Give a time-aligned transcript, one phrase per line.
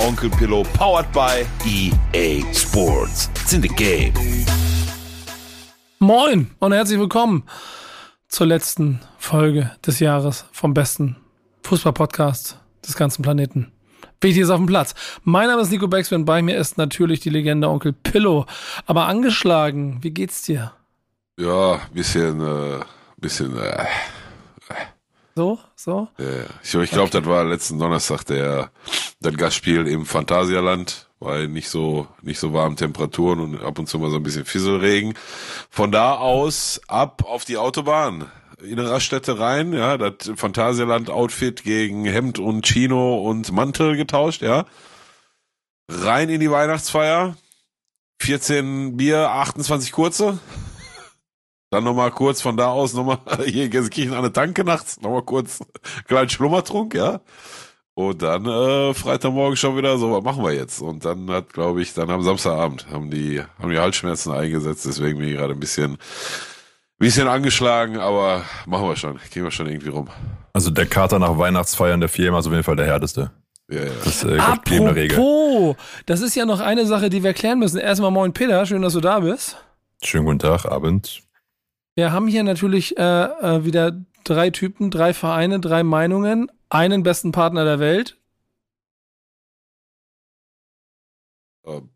[0.00, 3.28] Onkel Pillow, powered by EA Sports.
[3.34, 4.14] It's in the game.
[5.98, 7.44] Moin und herzlich willkommen
[8.26, 11.16] zur letzten Folge des Jahres vom besten
[11.64, 13.72] Fußball-Podcast des ganzen Planeten.
[14.22, 14.94] Wichtig ist auf dem Platz.
[15.24, 18.46] Mein Name ist Nico Beckspin, bei mir ist natürlich die Legende Onkel Pillow.
[18.86, 20.72] Aber angeschlagen, wie geht's dir?
[21.38, 22.80] Ja, bisschen, äh,
[23.18, 23.84] bisschen, äh,
[25.40, 26.08] So, so?
[26.18, 28.70] äh, ich, ich glaube, das war letzten Donnerstag der,
[29.22, 33.98] das Gastspiel im Phantasialand, weil nicht so, nicht so warme Temperaturen und ab und zu
[33.98, 35.14] mal so ein bisschen Fisselregen.
[35.70, 38.30] Von da aus ab auf die Autobahn.
[38.62, 44.66] In Raststätte rein, ja, das Phantasialand-Outfit gegen Hemd und Chino und Mantel getauscht, ja.
[45.88, 47.34] Rein in die Weihnachtsfeier.
[48.20, 50.38] 14 Bier, 28 kurze.
[51.70, 55.60] Dann nochmal kurz von da aus nochmal hier Gelsenkirchen an der Tanke nachts, nochmal kurz
[56.08, 57.20] kleinen Schlummertrunk, ja.
[57.94, 60.80] Und dann äh, Freitagmorgen schon wieder so, was machen wir jetzt?
[60.80, 65.18] Und dann hat, glaube ich, dann am Samstagabend haben die, haben die Halsschmerzen eingesetzt, deswegen
[65.18, 65.98] bin ich gerade ein bisschen,
[66.98, 70.08] bisschen angeschlagen, aber machen wir schon, kriegen wir schon irgendwie rum.
[70.52, 73.30] Also der Kater nach Weihnachtsfeiern der Firma ist auf jeden Fall der härteste.
[73.70, 73.90] Ja, ja.
[74.02, 75.18] Das ist äh, Regel.
[75.18, 75.76] Apropos,
[76.06, 77.78] das ist ja noch eine Sache, die wir klären müssen.
[77.78, 79.56] Erstmal moin Peter, schön, dass du da bist.
[80.02, 81.22] Schönen guten Tag, Abend.
[82.00, 83.92] Wir haben hier natürlich äh, äh, wieder
[84.24, 88.16] drei Typen, drei Vereine, drei Meinungen, einen besten Partner der Welt.
[91.66, 91.90] Ähm,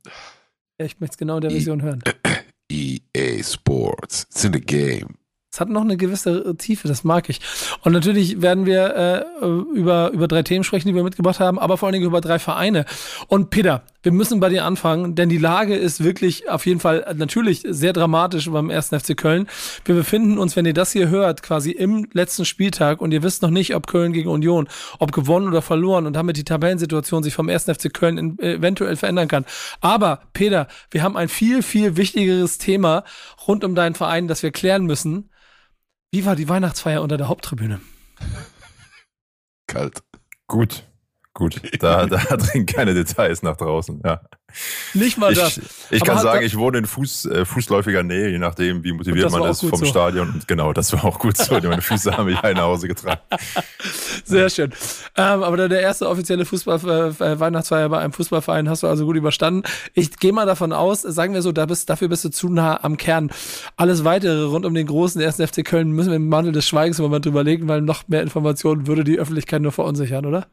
[0.79, 2.03] Ja, ich möchte es genau in der Version hören.
[2.71, 5.17] EA Sports, it's in the game.
[5.51, 7.41] Es hat noch eine gewisse Tiefe, das mag ich.
[7.83, 11.79] Und natürlich werden wir äh, über, über drei Themen sprechen, die wir mitgebracht haben, aber
[11.79, 12.85] vor allen Dingen über drei Vereine.
[13.29, 17.15] Und Peter, wir müssen bei dir anfangen, denn die Lage ist wirklich auf jeden Fall
[17.17, 18.89] natürlich sehr dramatisch beim 1.
[18.89, 19.49] FC Köln.
[19.87, 23.41] Wir befinden uns, wenn ihr das hier hört, quasi im letzten Spieltag und ihr wisst
[23.41, 27.35] noch nicht, ob Köln gegen Union, ob gewonnen oder verloren und damit die Tabellensituation sich
[27.35, 27.65] vom 1.
[27.65, 29.47] FC Köln in, eventuell verändern kann.
[29.81, 33.05] Aber Peter, wir haben ein viel, viel wichtigeres Thema
[33.49, 35.31] rund um deinen Verein, das wir klären müssen.
[36.13, 37.81] Wie war die Weihnachtsfeier unter der Haupttribüne?
[39.67, 40.03] Kalt.
[40.47, 40.85] Gut,
[41.35, 41.61] gut.
[41.81, 44.21] Da, da dringen keine Details nach draußen, ja.
[44.95, 45.57] Nicht mal das.
[45.57, 48.93] Ich, ich Aber kann sagen, ich wohne in Fuß, äh, fußläufiger Nähe, je nachdem, wie
[48.93, 49.85] motiviert das man ist vom so.
[49.85, 50.29] Stadion.
[50.33, 51.55] Und genau, das war auch gut so.
[51.55, 53.21] Meine Füße haben mich nach Hause getragen.
[54.25, 54.71] Sehr schön.
[55.17, 59.05] Ähm, aber der- der erste offizielle Fußball äh, Weihnachtsfeier bei einem Fußballverein hast du also
[59.07, 59.65] gut überstanden.
[59.93, 62.79] Ich gehe mal davon aus, sagen wir so, da bist, dafür bist du zu nah
[62.85, 63.31] am Kern.
[63.77, 67.01] Alles weitere rund um den großen ersten FC Köln müssen wir im Mantel des Schweigens
[67.01, 70.47] im Moment überlegen, weil noch mehr Informationen würde die Öffentlichkeit nur verunsichern, oder?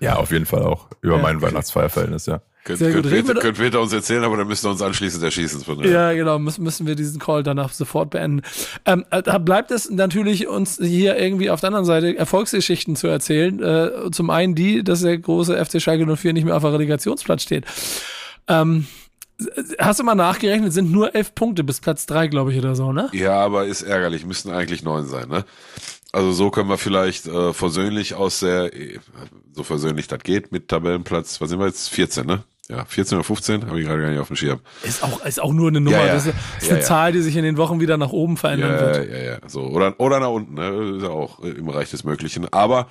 [0.00, 0.86] Ja, auf jeden Fall auch.
[1.00, 1.22] Über Ja.
[1.22, 2.40] mein Weihnachtsfeierverhältnis, ja.
[2.64, 5.20] Könnt, Sehr könnt, wir Peter, könnt Peter uns erzählen, aber dann müsst ihr uns anschließend
[5.24, 5.62] erschießen.
[5.64, 5.90] Von daher.
[5.90, 8.42] Ja, genau, müssen, müssen wir diesen Call danach sofort beenden.
[8.86, 13.08] Ähm, äh, da bleibt es natürlich uns hier irgendwie auf der anderen Seite Erfolgsgeschichten zu
[13.08, 13.60] erzählen.
[13.60, 17.42] Äh, zum einen die, dass der große FC Schalke 04 nicht mehr auf der Relegationsplatz
[17.42, 17.64] steht.
[18.46, 18.86] Ähm,
[19.80, 22.92] hast du mal nachgerechnet, sind nur elf Punkte bis Platz drei, glaube ich, oder so,
[22.92, 23.08] ne?
[23.12, 24.24] Ja, aber ist ärgerlich.
[24.24, 25.44] Müssten eigentlich neun sein, ne?
[26.12, 28.98] Also so können wir vielleicht äh, versöhnlich aus der, äh,
[29.52, 31.88] so versöhnlich das geht, mit Tabellenplatz, was sind wir jetzt?
[31.88, 32.44] 14, ne?
[32.68, 34.60] Ja, 14 oder 15, habe ich gerade gar nicht auf dem Schirm.
[34.82, 35.98] Ist auch, ist auch nur eine Nummer.
[35.98, 36.12] Ja, ja.
[36.14, 36.86] Das ist, ist Ja, eine ja.
[36.86, 39.10] Zahl, die sich in den Wochen wieder nach oben verändern Ja, wird.
[39.10, 39.62] ja, ja, so.
[39.62, 40.96] Oder, oder nach unten, ne?
[40.96, 42.50] Ist ja auch äh, im Bereich des Möglichen.
[42.52, 42.88] Aber,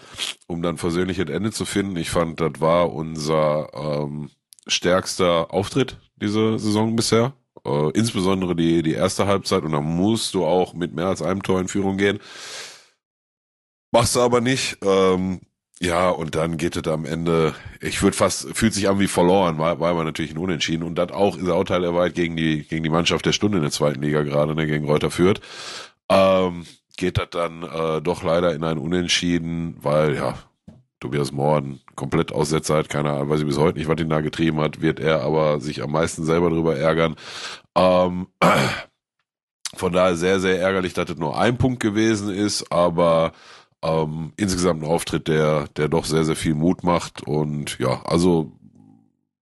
[0.47, 4.29] um dann versöhnlich ein Ende zu finden, ich fand, das war unser ähm,
[4.67, 7.33] stärkster Auftritt diese Saison bisher.
[7.65, 11.43] Äh, insbesondere die, die erste Halbzeit und da musst du auch mit mehr als einem
[11.43, 12.19] Tor in Führung gehen.
[13.91, 14.77] Machst du aber nicht.
[14.83, 15.41] Ähm,
[15.81, 19.57] ja, und dann geht es am Ende, ich würde fast, fühlt sich an wie verloren,
[19.57, 20.83] war, war aber natürlich ein Unentschieden.
[20.83, 23.57] Und das auch ist auch Teil der Wahrheit gegen die, gegen die Mannschaft der Stunde
[23.57, 25.41] in der zweiten Liga gerade, ne, gegen Reuter Fürth.
[26.09, 26.65] Ähm,
[26.97, 30.37] geht das dann äh, doch leider in ein Unentschieden, weil ja,
[30.99, 34.21] Tobias Morden komplett Aussetzer hat, keine Ahnung, weiß ich bis heute nicht, was ihn da
[34.21, 37.15] getrieben hat, wird er aber sich am meisten selber drüber ärgern.
[37.75, 38.27] Ähm,
[39.75, 43.33] von daher sehr, sehr ärgerlich, dass es nur ein Punkt gewesen ist, aber
[43.83, 48.51] ähm, insgesamt ein Auftritt, der, der doch sehr, sehr viel Mut macht und ja, also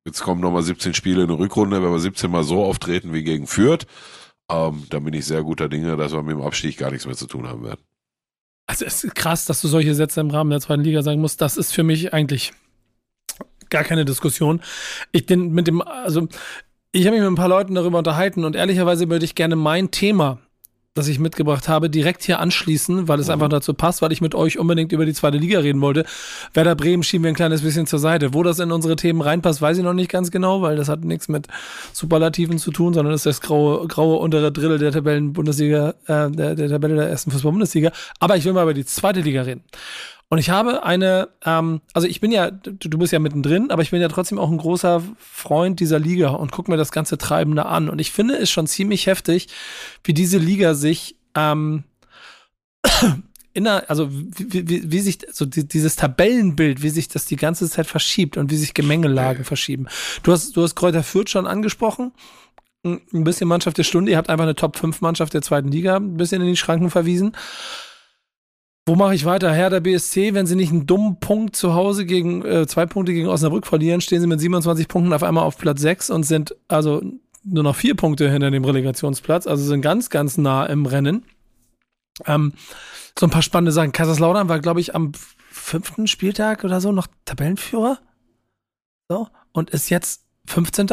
[0.06, 3.24] jetzt kommen nochmal 17 Spiele in der Rückrunde, wenn wir 17 mal so auftreten wie
[3.24, 3.86] gegen Fürth,
[4.50, 7.16] ähm, dann bin ich sehr guter Dinge, dass wir mit dem Abstieg gar nichts mehr
[7.16, 7.82] zu tun haben werden.
[8.68, 11.42] Also es ist krass, dass du solche Sätze im Rahmen der zweiten Liga sagen musst.
[11.42, 12.54] Das ist für mich eigentlich
[13.70, 14.62] gar keine Diskussion.
[15.12, 16.28] Ich den mit dem, also
[16.92, 19.92] Ich habe mich mit ein paar Leuten darüber unterhalten und ehrlicherweise würde ich gerne mein
[19.92, 20.40] Thema
[20.96, 23.34] das ich mitgebracht habe, direkt hier anschließen, weil es mhm.
[23.34, 26.06] einfach dazu passt, weil ich mit euch unbedingt über die zweite Liga reden wollte.
[26.54, 28.34] Werder Bremen schieben wir ein kleines bisschen zur Seite.
[28.34, 31.04] Wo das in unsere Themen reinpasst, weiß ich noch nicht ganz genau, weil das hat
[31.06, 31.48] nichts mit
[31.94, 36.70] Superlativen zu tun, sondern ist das graue, graue untere Drittel der Tabellen-Bundesliga, äh, der, der
[36.70, 37.92] Tabelle der ersten Fußball-Bundesliga.
[38.20, 39.64] Aber ich will mal über die zweite Liga reden.
[40.32, 43.90] Und ich habe eine, ähm, also ich bin ja, du bist ja mittendrin, aber ich
[43.90, 47.66] bin ja trotzdem auch ein großer Freund dieser Liga und guck mir das ganze Treibende
[47.66, 47.90] an.
[47.90, 49.48] Und ich finde es schon ziemlich heftig,
[50.04, 51.84] wie diese Liga sich ähm,
[53.54, 57.68] inner, also wie, wie, wie sich, so die, dieses Tabellenbild, wie sich das die ganze
[57.68, 59.88] Zeit verschiebt und wie sich Gemengelagen verschieben.
[60.22, 62.12] Du hast, du hast Kräuter Fürth schon angesprochen.
[62.84, 64.12] Ein bisschen Mannschaft der Stunde.
[64.12, 67.36] Ihr habt einfach eine Top-5-Mannschaft der zweiten Liga ein bisschen in die Schranken verwiesen.
[68.90, 69.54] Wo mache ich weiter?
[69.54, 73.28] Herr BSC, wenn sie nicht einen dummen Punkt zu Hause gegen äh, zwei Punkte gegen
[73.28, 77.00] Osnabrück verlieren, stehen sie mit 27 Punkten auf einmal auf Platz 6 und sind also
[77.44, 81.24] nur noch vier Punkte hinter dem Relegationsplatz, also sind ganz, ganz nah im Rennen.
[82.26, 82.54] Ähm,
[83.18, 83.92] so ein paar spannende Sachen.
[83.92, 85.12] Kaiserslautern war, glaube ich, am
[85.52, 88.00] fünften Spieltag oder so noch Tabellenführer.
[89.08, 89.28] So.
[89.52, 90.88] Und ist jetzt 15.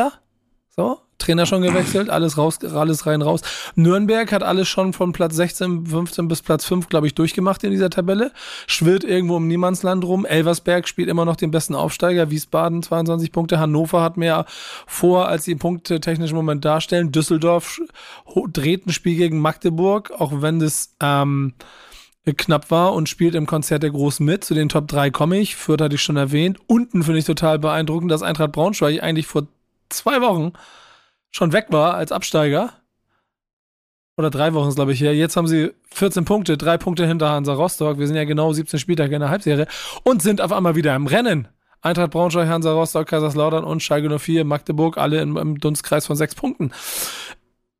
[0.68, 1.00] So.
[1.18, 3.40] Trainer schon gewechselt, alles raus, alles rein, raus.
[3.74, 7.70] Nürnberg hat alles schon von Platz 16, 15 bis Platz 5, glaube ich, durchgemacht in
[7.70, 8.32] dieser Tabelle.
[8.66, 10.26] Schwirrt irgendwo im Niemandsland rum.
[10.26, 12.30] Elversberg spielt immer noch den besten Aufsteiger.
[12.30, 13.58] Wiesbaden 22 Punkte.
[13.58, 14.44] Hannover hat mehr
[14.86, 17.12] vor, als sie Punkte technisch im Moment darstellen.
[17.12, 17.80] Düsseldorf
[18.52, 21.54] dreht ein Spiel gegen Magdeburg, auch wenn das, ähm,
[22.34, 24.44] knapp war und spielt im Konzert der Großen mit.
[24.44, 25.54] Zu den Top 3 komme ich.
[25.54, 26.58] Fürth hatte ich schon erwähnt.
[26.66, 29.46] Unten finde ich total beeindruckend, dass Eintracht Braunschweig eigentlich vor
[29.88, 30.52] zwei Wochen
[31.30, 32.72] schon weg war als Absteiger.
[34.18, 35.14] Oder drei Wochen ist, glaube ich, her.
[35.14, 37.98] Jetzt haben sie 14 Punkte, drei Punkte hinter Hansa Rostock.
[37.98, 39.66] Wir sind ja genau 17 Spieltage in der Halbserie
[40.04, 41.48] und sind auf einmal wieder im Rennen.
[41.82, 46.34] Eintracht Braunschweig, Hansa Rostock, Kaiserslautern und Schalke 04, Magdeburg, alle im, im Dunstkreis von sechs
[46.34, 46.72] Punkten.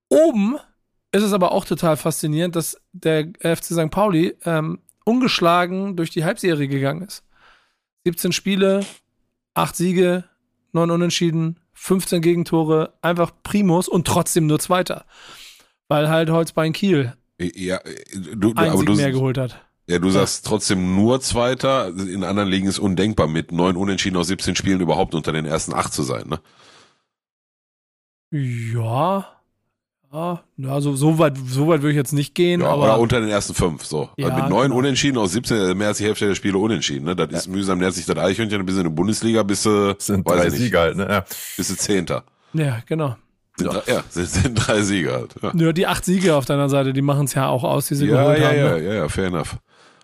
[0.09, 0.59] Oben
[1.13, 3.91] ist es aber auch total faszinierend, dass der FC St.
[3.91, 7.25] Pauli ähm, ungeschlagen durch die Halbserie gegangen ist.
[8.05, 8.85] 17 Spiele,
[9.55, 10.25] 8 Siege,
[10.73, 15.05] 9 Unentschieden, 15 Gegentore, einfach Primus und trotzdem nur Zweiter.
[15.89, 17.81] Weil halt Holzbein Kiel ja,
[18.13, 19.63] du, einen aber du, mehr geholt hat.
[19.89, 21.89] Ja, du sagst trotzdem nur Zweiter.
[21.89, 25.75] In anderen Ligen ist undenkbar, mit neun Unentschieden aus 17 Spielen überhaupt unter den ersten
[25.75, 26.41] acht zu sein, ne?
[28.33, 29.36] Ja,
[30.13, 32.61] ja, also so weit, so weit würde ich jetzt nicht gehen.
[32.61, 34.09] Ja, aber oder unter den ersten fünf, so.
[34.17, 34.79] Ja, also mit neun genau.
[34.79, 37.17] Unentschieden aus 17, mehr als die Hälfte der Spiele unentschieden, ne?
[37.17, 37.39] Das ja.
[37.39, 40.81] ist mühsam, nähert sich das Eichhörnchen, bis in der Bundesliga bist du, sind drei Sieger
[40.81, 41.07] halt, ne?
[41.09, 41.25] Ja.
[41.57, 42.25] Bist du Zehnter.
[42.53, 43.17] Ja, genau.
[43.57, 45.35] Sind ja, drei, ja sind, sind drei Sieger halt.
[45.43, 45.53] Ja.
[45.55, 48.07] ja, die acht Siege auf deiner Seite, die machen es ja auch aus, die sie
[48.07, 48.57] ja, geholt ja, haben.
[48.57, 48.85] Ja, ne?
[48.85, 49.57] ja, ja, fair enough.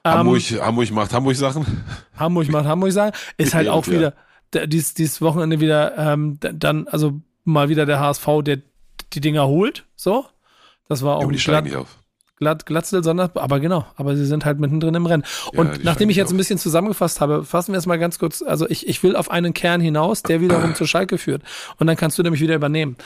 [0.04, 1.84] Um, Hamburg, Hamburg macht Hamburg Sachen.
[2.16, 3.12] Hamburg macht Hamburg Sachen.
[3.38, 4.14] Ist halt auch wieder,
[4.66, 8.58] dies, dieses Wochenende wieder, ähm, dann, also mal wieder der HSV, der
[9.14, 10.26] die Dinger holt, so.
[10.88, 11.98] Das war auch ja, die glatt, nicht auf.
[12.36, 15.24] glatt, Glatzel, sondern, aber genau, aber sie sind halt mittendrin im Rennen.
[15.52, 16.34] Und ja, nachdem ich jetzt auf.
[16.34, 19.30] ein bisschen zusammengefasst habe, fassen wir es mal ganz kurz, also ich, ich will auf
[19.30, 21.42] einen Kern hinaus, der wiederum zur Schalke führt.
[21.78, 22.96] Und dann kannst du nämlich wieder übernehmen.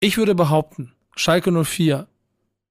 [0.00, 2.06] Ich würde behaupten, Schalke 04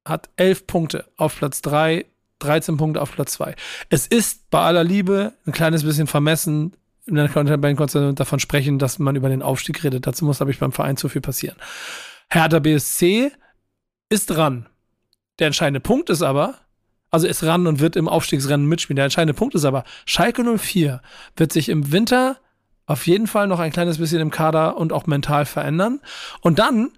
[0.05, 2.05] hat elf Punkte auf Platz drei
[2.39, 3.55] 13 Punkte auf Platz zwei
[3.89, 6.73] Es ist bei aller Liebe ein kleines bisschen vermessen,
[7.05, 10.07] in der Tabellenkonstellation davon sprechen, dass man über den Aufstieg redet.
[10.07, 11.57] Dazu muss, glaube ich, beim Verein zu viel passieren.
[12.29, 13.31] Hertha BSC
[14.09, 14.67] ist dran.
[15.39, 16.55] Der entscheidende Punkt ist aber,
[17.09, 18.95] also ist ran und wird im Aufstiegsrennen mitspielen.
[18.95, 21.01] Der entscheidende Punkt ist aber, Schalke 04
[21.35, 22.37] wird sich im Winter
[22.85, 25.99] auf jeden Fall noch ein kleines bisschen im Kader und auch mental verändern.
[26.41, 26.91] Und dann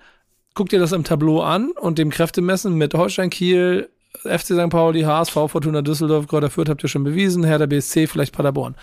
[0.55, 3.89] guckt ihr das im Tableau an und dem Kräftemessen mit Holstein Kiel,
[4.23, 4.69] FC St.
[4.69, 8.75] Pauli, HSV, Fortuna Düsseldorf, Kräuter Fürth habt ihr schon bewiesen, Hertha BSC, vielleicht Paderborn.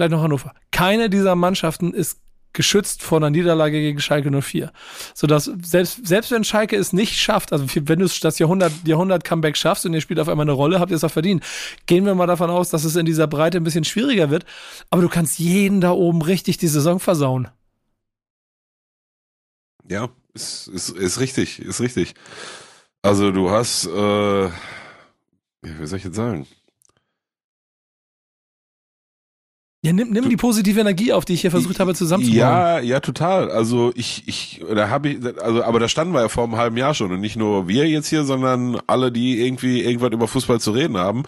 [0.00, 0.54] Vielleicht noch Hannover.
[0.70, 2.22] Keine dieser Mannschaften ist
[2.54, 4.72] geschützt vor einer Niederlage gegen Schalke 04.
[5.12, 9.58] Sodass selbst, selbst wenn Schalke es nicht schafft, also wenn du das Jahrhundert, Jahrhundert Comeback
[9.58, 11.44] schaffst und ihr spielt auf einmal eine Rolle, habt ihr es auch verdient.
[11.84, 14.46] Gehen wir mal davon aus, dass es in dieser Breite ein bisschen schwieriger wird.
[14.88, 17.48] Aber du kannst jeden da oben richtig die Saison versauen.
[19.86, 22.14] Ja, ist, ist, ist richtig, ist richtig.
[23.02, 24.48] Also du hast, äh,
[25.60, 26.46] wie soll ich jetzt sagen?
[29.82, 32.38] Ja, nimm, nimm die positive Energie auf, die ich hier versucht habe zusammenzubauen.
[32.38, 33.50] Ja, ja, total.
[33.50, 36.76] Also ich, ich, da habe ich, also, aber da standen wir ja vor einem halben
[36.76, 40.60] Jahr schon und nicht nur wir jetzt hier, sondern alle, die irgendwie irgendwas über Fußball
[40.60, 41.22] zu reden haben,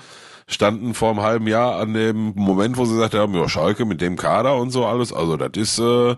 [0.47, 4.03] standen vor einem halben Jahr an dem Moment, wo sie gesagt haben, ja, Schalke mit
[4.03, 5.15] dem Kader und so alles.
[5.15, 6.17] Also das ist, äh,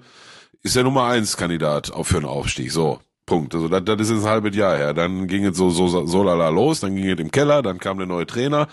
[0.62, 2.72] ist der Nummer eins Kandidat auch für einen Aufstieg.
[2.72, 2.98] So.
[3.26, 3.54] Punkt.
[3.54, 4.92] Also das, das ist ein halbes Jahr her.
[4.92, 7.96] Dann ging es so, so, so lala los, dann ging es im Keller, dann kam
[7.96, 8.68] der neue Trainer,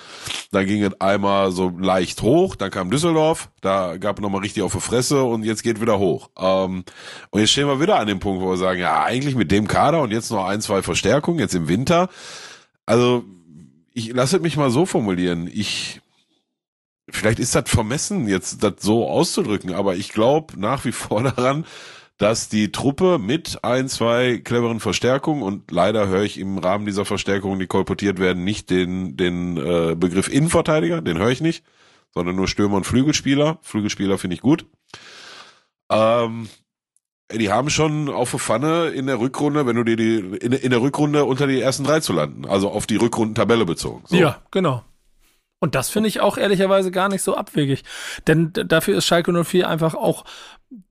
[0.51, 4.63] dann ging es einmal so leicht hoch, dann kam Düsseldorf, da gab es nochmal richtig
[4.63, 6.29] auf die Fresse und jetzt geht wieder hoch.
[6.37, 6.83] Ähm,
[7.29, 9.67] und jetzt stehen wir wieder an dem Punkt, wo wir sagen, ja, eigentlich mit dem
[9.67, 12.09] Kader und jetzt noch ein, zwei Verstärkungen, jetzt im Winter.
[12.85, 13.23] Also,
[13.93, 15.49] ich lasse mich mal so formulieren.
[15.53, 16.01] Ich,
[17.09, 21.65] vielleicht ist das vermessen, jetzt das so auszudrücken, aber ich glaube nach wie vor daran,
[22.21, 27.03] dass die Truppe mit ein, zwei cleveren Verstärkungen und leider höre ich im Rahmen dieser
[27.03, 31.63] Verstärkungen, die kolportiert werden, nicht den, den äh, Begriff Innenverteidiger, den höre ich nicht,
[32.13, 33.57] sondern nur Stürmer und Flügelspieler.
[33.63, 34.67] Flügelspieler finde ich gut.
[35.89, 36.47] Ähm,
[37.33, 40.69] die haben schon auf der Pfanne in der Rückrunde, wenn du dir die in, in
[40.69, 44.03] der Rückrunde unter die ersten drei zu landen, also auf die Rückrundentabelle bezogen.
[44.05, 44.15] So.
[44.15, 44.83] Ja, genau.
[45.61, 47.83] Und das finde ich auch ehrlicherweise gar nicht so abwegig.
[48.27, 50.25] Denn dafür ist Schalke 04 einfach auch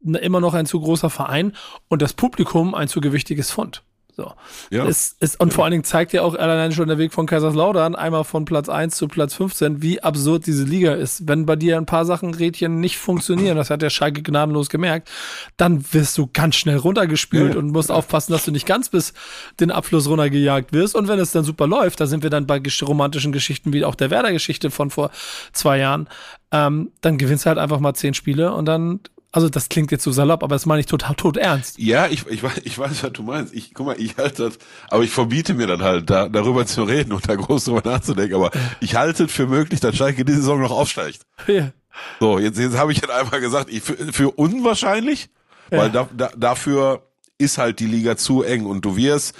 [0.04, 1.56] immer noch ein zu großer Verein
[1.88, 3.82] und das Publikum ein zu gewichtiges Fund.
[4.16, 4.32] So.
[4.70, 4.86] Ja.
[4.86, 7.94] Es, es, und vor allen Dingen zeigt ja auch allein schon der Weg von Kaiserslautern
[7.94, 11.28] einmal von Platz 1 zu Platz 15, wie absurd diese Liga ist.
[11.28, 15.10] Wenn bei dir ein paar Sachen Rädchen nicht funktionieren, das hat der Schalke gnadenlos gemerkt,
[15.56, 17.58] dann wirst du ganz schnell runtergespült ja.
[17.58, 19.12] und musst aufpassen, dass du nicht ganz bis
[19.58, 20.94] den Abschluss runtergejagt wirst.
[20.94, 23.94] Und wenn es dann super läuft, da sind wir dann bei romantischen Geschichten wie auch
[23.94, 25.10] der Werder-Geschichte von vor
[25.52, 26.08] zwei Jahren,
[26.52, 29.00] ähm, dann gewinnst du halt einfach mal zehn Spiele und dann
[29.32, 31.78] also das klingt jetzt so salopp, aber das meine ich total tot ernst.
[31.78, 33.54] Ja, ich, ich, weiß, ich weiß, was du meinst.
[33.54, 34.58] Ich, guck mal, ich halte das,
[34.88, 38.34] aber ich verbiete mir dann halt, da, darüber zu reden und da groß drüber nachzudenken.
[38.34, 41.20] Aber ich halte es für möglich, dass Schalke diese Saison noch aufsteigt.
[41.46, 41.70] Ja.
[42.18, 45.28] So, jetzt, jetzt habe ich halt einmal gesagt, ich, für, für unwahrscheinlich,
[45.70, 45.78] ja.
[45.78, 47.06] weil da, da, dafür
[47.38, 49.34] ist halt die Liga zu eng und du wirst,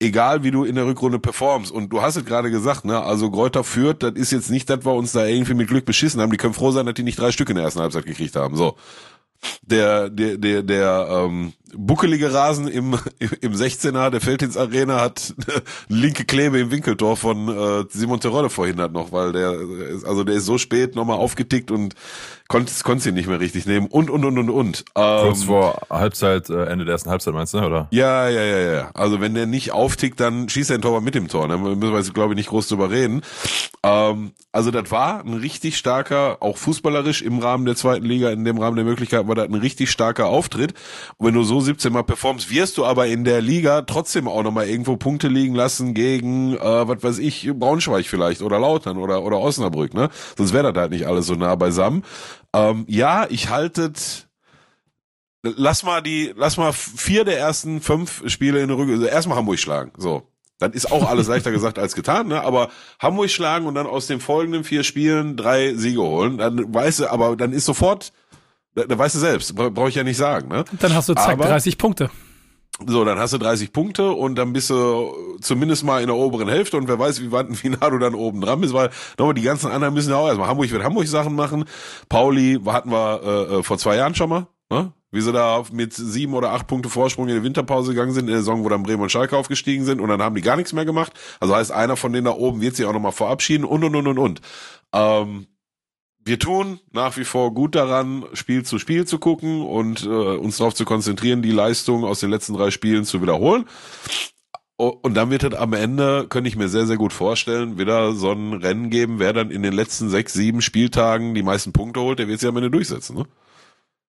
[0.00, 1.70] egal wie du in der Rückrunde performst.
[1.70, 4.84] Und du hast es gerade gesagt, ne, also Gräuter führt, das ist jetzt nicht, dass
[4.84, 6.30] wir uns da irgendwie mit Glück beschissen haben.
[6.30, 8.56] Die können froh sein, dass die nicht drei Stück in der ersten Halbzeit gekriegt haben.
[8.56, 8.76] So
[9.62, 12.98] der, der, der, der ähm, buckelige Rasen im,
[13.40, 15.34] im 16er der Feldins Arena hat
[15.88, 19.56] linke Klebe im Winkeltor von äh, Simon Terodde verhindert noch, weil der,
[20.06, 21.94] also der ist so spät nochmal aufgetickt und
[22.50, 24.84] konnte konnte ihn nicht mehr richtig nehmen und und und und und.
[24.96, 27.86] Ähm, Kurz vor Halbzeit, äh, Ende der ersten Halbzeit meinst du, oder?
[27.92, 28.90] Ja, ja, ja, ja.
[28.92, 31.46] Also wenn der nicht auftickt, dann schießt er ein Tor mit dem Tor.
[31.46, 33.22] Da müssen wir jetzt, glaube ich, nicht groß drüber reden.
[33.84, 38.44] Ähm, also das war ein richtig starker, auch fußballerisch im Rahmen der zweiten Liga, in
[38.44, 40.74] dem Rahmen der Möglichkeiten war das ein richtig starker Auftritt.
[41.18, 44.42] Und wenn du so 17 Mal performst, wirst du aber in der Liga trotzdem auch
[44.42, 49.22] nochmal irgendwo Punkte liegen lassen gegen, äh, was weiß ich, Braunschweig vielleicht oder Lautern oder,
[49.22, 50.10] oder Osnabrück, ne?
[50.36, 52.02] Sonst wäre das halt nicht alles so nah beisammen.
[52.54, 54.28] Ähm, ja, ich haltet,
[55.42, 59.38] lass mal die, lass mal vier der ersten fünf Spiele in der Rücke, also erstmal
[59.38, 60.26] Hamburg schlagen, so.
[60.58, 62.42] Dann ist auch alles leichter gesagt als getan, ne?
[62.42, 67.00] Aber Hamburg schlagen und dann aus den folgenden vier Spielen drei Siege holen, dann weißt
[67.00, 68.12] du, aber dann ist sofort,
[68.74, 70.64] da, da weißt du selbst, brauche ich ja nicht sagen, ne?
[70.78, 72.10] Dann hast du zack aber, 30 Punkte.
[72.86, 76.48] So, dann hast du 30 Punkte und dann bist du zumindest mal in der oberen
[76.48, 77.48] Hälfte und wer weiß, wie weit,
[77.80, 80.48] nah du dann oben dran bist, weil nochmal die ganzen anderen müssen ja auch erstmal
[80.48, 81.64] Hamburg wird Hamburg Sachen machen.
[82.08, 84.92] Pauli hatten wir äh, äh, vor zwei Jahren schon mal, ne?
[85.10, 88.32] wie sie da mit sieben oder acht Punkte Vorsprung in die Winterpause gegangen sind, in
[88.32, 90.72] der Saison, wo dann Bremen und Schalke aufgestiegen sind und dann haben die gar nichts
[90.72, 91.12] mehr gemacht.
[91.40, 94.06] Also heißt, einer von denen da oben wird sich auch nochmal verabschieden und und und
[94.06, 94.40] und und.
[94.92, 95.46] Ähm,
[96.30, 100.58] wir tun nach wie vor gut daran, Spiel zu Spiel zu gucken und äh, uns
[100.58, 103.64] darauf zu konzentrieren, die Leistung aus den letzten drei Spielen zu wiederholen.
[104.76, 108.30] Und dann wird es am Ende, könnte ich mir sehr, sehr gut vorstellen, wieder so
[108.30, 112.20] ein Rennen geben, wer dann in den letzten sechs, sieben Spieltagen die meisten Punkte holt,
[112.20, 113.16] der wird sie am Ende durchsetzen.
[113.16, 113.24] Ne?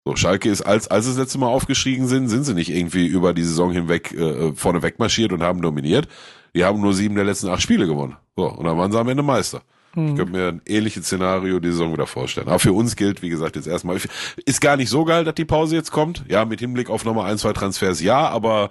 [0.04, 3.36] So, Schalke ist, als, als das letzte Mal aufgestiegen sind, sind sie nicht irgendwie über
[3.36, 6.08] die Saison hinweg äh, vorne wegmarschiert und haben dominiert.
[6.56, 8.18] Die haben nur sieben der letzten acht Spiele gewonnen.
[8.36, 9.62] So, und dann waren sie am Ende Meister.
[9.98, 12.48] Ich könnte mir ein ähnliches Szenario die Saison wieder vorstellen.
[12.48, 13.98] Aber für uns gilt, wie gesagt, jetzt erstmal,
[14.46, 16.24] ist gar nicht so geil, dass die Pause jetzt kommt.
[16.30, 18.70] Ja, mit Hinblick auf nochmal ein, zwei Transfers, ja, aber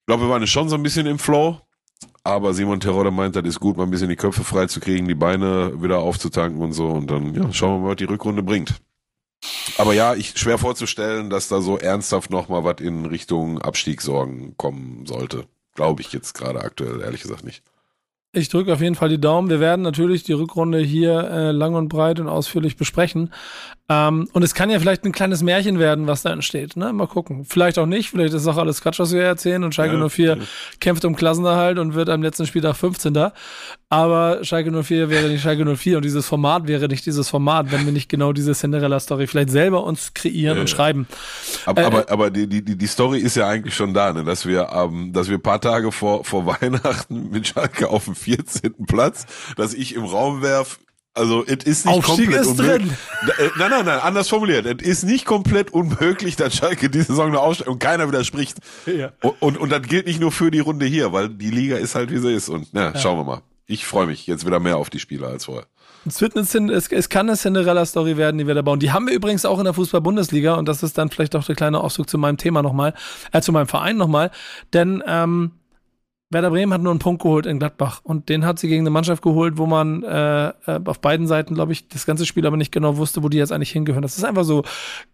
[0.00, 1.60] ich glaube, wir waren schon so ein bisschen im Flow.
[2.24, 5.08] Aber Simon Terodde meint, das ist gut, mal ein bisschen die Köpfe frei zu kriegen,
[5.08, 6.88] die Beine wieder aufzutanken und so.
[6.88, 8.74] Und dann, ja, schauen wir mal, was die Rückrunde bringt.
[9.76, 15.06] Aber ja, ich schwer vorzustellen, dass da so ernsthaft nochmal was in Richtung Abstiegssorgen kommen
[15.06, 15.46] sollte.
[15.74, 17.62] Glaube ich jetzt gerade aktuell, ehrlich gesagt nicht.
[18.34, 19.50] Ich drücke auf jeden Fall die Daumen.
[19.50, 23.30] Wir werden natürlich die Rückrunde hier äh, lang und breit und ausführlich besprechen.
[23.92, 26.76] Ähm, und es kann ja vielleicht ein kleines Märchen werden, was da entsteht.
[26.76, 26.92] Ne?
[26.92, 27.44] Mal gucken.
[27.44, 28.10] Vielleicht auch nicht.
[28.10, 29.64] Vielleicht ist auch alles Quatsch, was wir erzählen.
[29.64, 30.36] Und Schalke ja, 04 ja.
[30.80, 33.12] kämpft um Klassenerhalt und wird am letzten Spieltag 15.
[33.88, 37.84] Aber Schalke 04 wäre nicht Schalke 04 und dieses Format wäre nicht dieses Format, wenn
[37.84, 41.06] wir nicht genau diese Cinderella-Story vielleicht selber uns kreieren ja, und schreiben.
[41.66, 44.24] Aber, äh, aber, aber die, die, die Story ist ja eigentlich schon da, ne?
[44.24, 48.86] dass wir, ähm, dass wir paar Tage vor, vor Weihnachten mit Schalke auf dem 14.
[48.86, 50.78] Platz, dass ich im Raum werf,
[51.14, 52.88] Also, es ist nicht Aufstieg komplett ist unmöglich.
[52.88, 53.36] drin.
[53.38, 54.64] Äh, Nein, nein, nein, anders formuliert.
[54.64, 58.56] Es ist nicht komplett unmöglich, dass Schalke diese Saison noch aufsteigt und keiner widerspricht.
[58.86, 59.12] Ja.
[59.20, 61.94] Und, und, und das gilt nicht nur für die Runde hier, weil die Liga ist
[61.94, 62.48] halt, wie sie ist.
[62.48, 63.42] Und na, schauen wir mal.
[63.66, 65.66] Ich freue mich jetzt wieder mehr auf die Spieler als vorher.
[66.04, 68.80] Es, wird eine, es, es kann eine Cinderella-Story werden, die wir da bauen.
[68.80, 71.54] Die haben wir übrigens auch in der Fußball-Bundesliga und das ist dann vielleicht auch der
[71.54, 72.94] kleine Ausdruck zu meinem Thema nochmal,
[73.32, 74.30] äh, zu meinem Verein nochmal.
[74.72, 75.52] Denn ähm,
[76.32, 78.90] Werder Bremen hat nur einen Punkt geholt in Gladbach und den hat sie gegen eine
[78.90, 82.56] Mannschaft geholt, wo man äh, äh, auf beiden Seiten, glaube ich, das ganze Spiel aber
[82.56, 84.02] nicht genau wusste, wo die jetzt eigentlich hingehören.
[84.02, 84.64] Das ist einfach so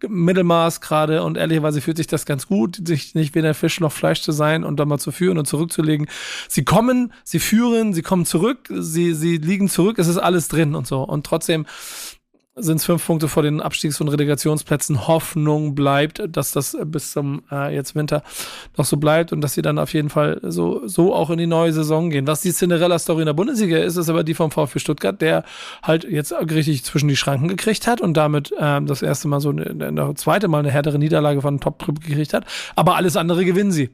[0.06, 4.22] Mittelmaß gerade und ehrlicherweise fühlt sich das ganz gut, sich nicht weder Fisch noch Fleisch
[4.22, 6.08] zu sein und dann mal zu führen und zurückzulegen.
[6.48, 10.74] Sie kommen, sie führen, sie kommen zurück, sie, sie liegen zurück, es ist alles drin
[10.74, 11.02] und so.
[11.02, 11.66] Und trotzdem
[12.60, 15.06] sind es fünf Punkte vor den Abstiegs- und Relegationsplätzen.
[15.06, 18.22] Hoffnung bleibt, dass das bis zum äh, jetzt Winter
[18.76, 21.46] noch so bleibt und dass sie dann auf jeden Fall so, so auch in die
[21.46, 22.26] neue Saison gehen.
[22.26, 25.44] Was die Cinderella-Story in der Bundesliga ist, ist aber die vom VfB Stuttgart, der
[25.82, 29.50] halt jetzt richtig zwischen die Schranken gekriegt hat und damit ähm, das erste Mal so
[29.50, 32.44] eine, eine zweite Mal eine härtere Niederlage von Top-Club gekriegt hat.
[32.76, 33.90] Aber alles andere gewinnen sie.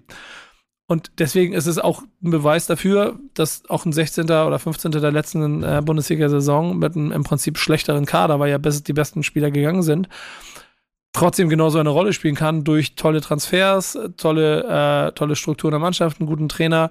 [0.86, 4.24] Und deswegen ist es auch ein Beweis dafür, dass auch ein 16.
[4.24, 4.92] oder 15.
[4.92, 9.50] der letzten äh, Bundesliga-Saison mit einem im Prinzip schlechteren Kader, weil ja die besten Spieler
[9.50, 10.08] gegangen sind,
[11.14, 16.20] trotzdem genauso eine Rolle spielen kann durch tolle Transfers, tolle, äh, tolle Strukturen der Mannschaft,
[16.20, 16.90] einen guten Trainer,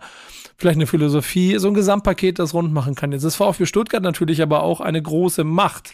[0.57, 3.12] vielleicht eine Philosophie, so ein Gesamtpaket, das rund machen kann.
[3.12, 5.93] Jetzt ist VfB Stuttgart natürlich aber auch eine große Macht.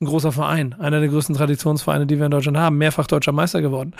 [0.00, 3.62] Ein großer Verein, einer der größten Traditionsvereine, die wir in Deutschland haben, mehrfach deutscher Meister
[3.62, 3.94] geworden.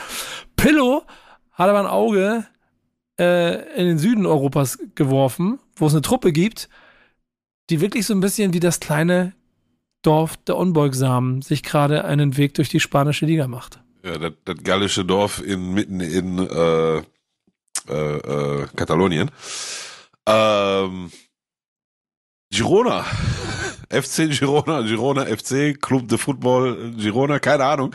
[0.56, 1.04] Pillow
[1.52, 2.44] hat aber ein Auge
[3.22, 6.68] äh, in den Süden Europas geworfen, wo es eine Truppe gibt,
[7.70, 9.32] die wirklich so ein bisschen wie das kleine
[10.02, 13.80] Dorf der Unbeugsamen sich gerade einen Weg durch die spanische Liga macht.
[14.04, 17.02] Ja, das, das gallische Dorf in, mitten in äh, äh,
[17.88, 19.30] äh, Katalonien.
[20.26, 21.12] Ähm,
[22.52, 23.04] Girona.
[23.92, 27.94] FC Girona, Girona FC, Club de Football Girona, keine Ahnung.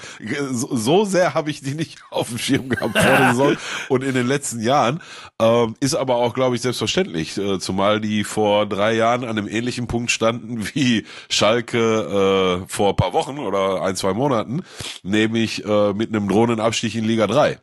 [0.52, 3.58] So, so sehr habe ich die nicht auf dem Schirm gehabt vor der Saison
[3.90, 5.02] und in den letzten Jahren.
[5.40, 9.48] Ähm, ist aber auch, glaube ich, selbstverständlich, äh, zumal die vor drei Jahren an einem
[9.48, 14.62] ähnlichen Punkt standen wie Schalke äh, vor ein paar Wochen oder ein, zwei Monaten,
[15.04, 17.60] nämlich äh, mit einem drohenden Abstieg in Liga 3.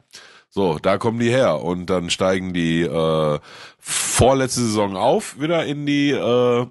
[0.51, 3.39] So, da kommen die her und dann steigen die äh,
[3.81, 6.67] vorletzte Saison auf, wieder in die äh,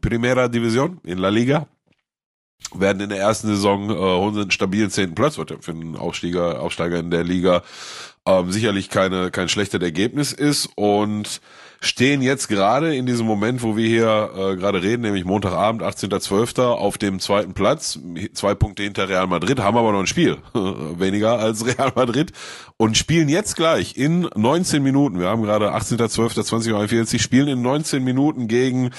[0.00, 1.66] Primera Division in La Liga.
[2.74, 5.96] Werden in der ersten Saison äh, holen einen stabilen zehnten Platz, was ja für einen
[5.96, 7.62] Aufsteiger, Aufsteiger in der Liga
[8.26, 11.40] ähm, sicherlich keine, kein schlechtes Ergebnis ist und
[11.84, 16.62] stehen jetzt gerade in diesem Moment, wo wir hier äh, gerade reden, nämlich Montagabend, 18.12.
[16.62, 17.98] auf dem zweiten Platz,
[18.32, 22.32] zwei Punkte hinter Real Madrid, haben aber noch ein Spiel, weniger als Real Madrid
[22.76, 28.48] und spielen jetzt gleich in 19 Minuten, wir haben gerade 18.12.2041, spielen in 19 Minuten
[28.48, 28.90] gegen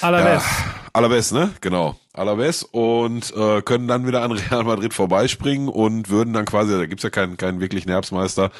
[0.00, 0.44] Alaves.
[0.44, 1.50] ja, Alaves, ne?
[1.60, 1.96] Genau.
[2.12, 6.86] Alaves und äh, können dann wieder an Real Madrid vorbeispringen und würden dann quasi, da
[6.86, 8.50] gibt's ja keinen, keinen wirklichen Herbstmeister,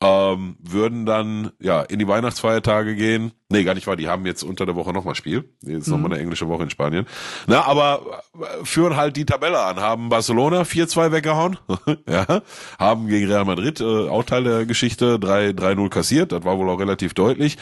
[0.00, 3.32] ähm, würden dann ja in die Weihnachtsfeiertage gehen.
[3.48, 5.54] Nee, gar nicht wahr, die haben jetzt unter der Woche nochmal Spiel.
[5.62, 7.06] Jetzt nochmal eine englische Woche in Spanien.
[7.46, 11.58] Na, aber äh, führen halt die Tabelle an, haben Barcelona 4-2 weggehauen,
[12.08, 12.42] ja,
[12.78, 16.80] haben gegen Real Madrid, äh, auch Teil der Geschichte, 3-0 kassiert, das war wohl auch
[16.80, 17.56] relativ deutlich,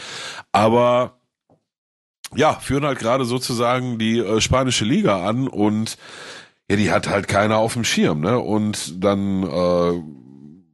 [0.53, 1.19] aber
[2.35, 5.97] ja, führen halt gerade sozusagen die äh, spanische Liga an und
[6.71, 8.39] ja, die hat halt keiner auf dem Schirm, ne?
[8.39, 10.03] Und dann äh,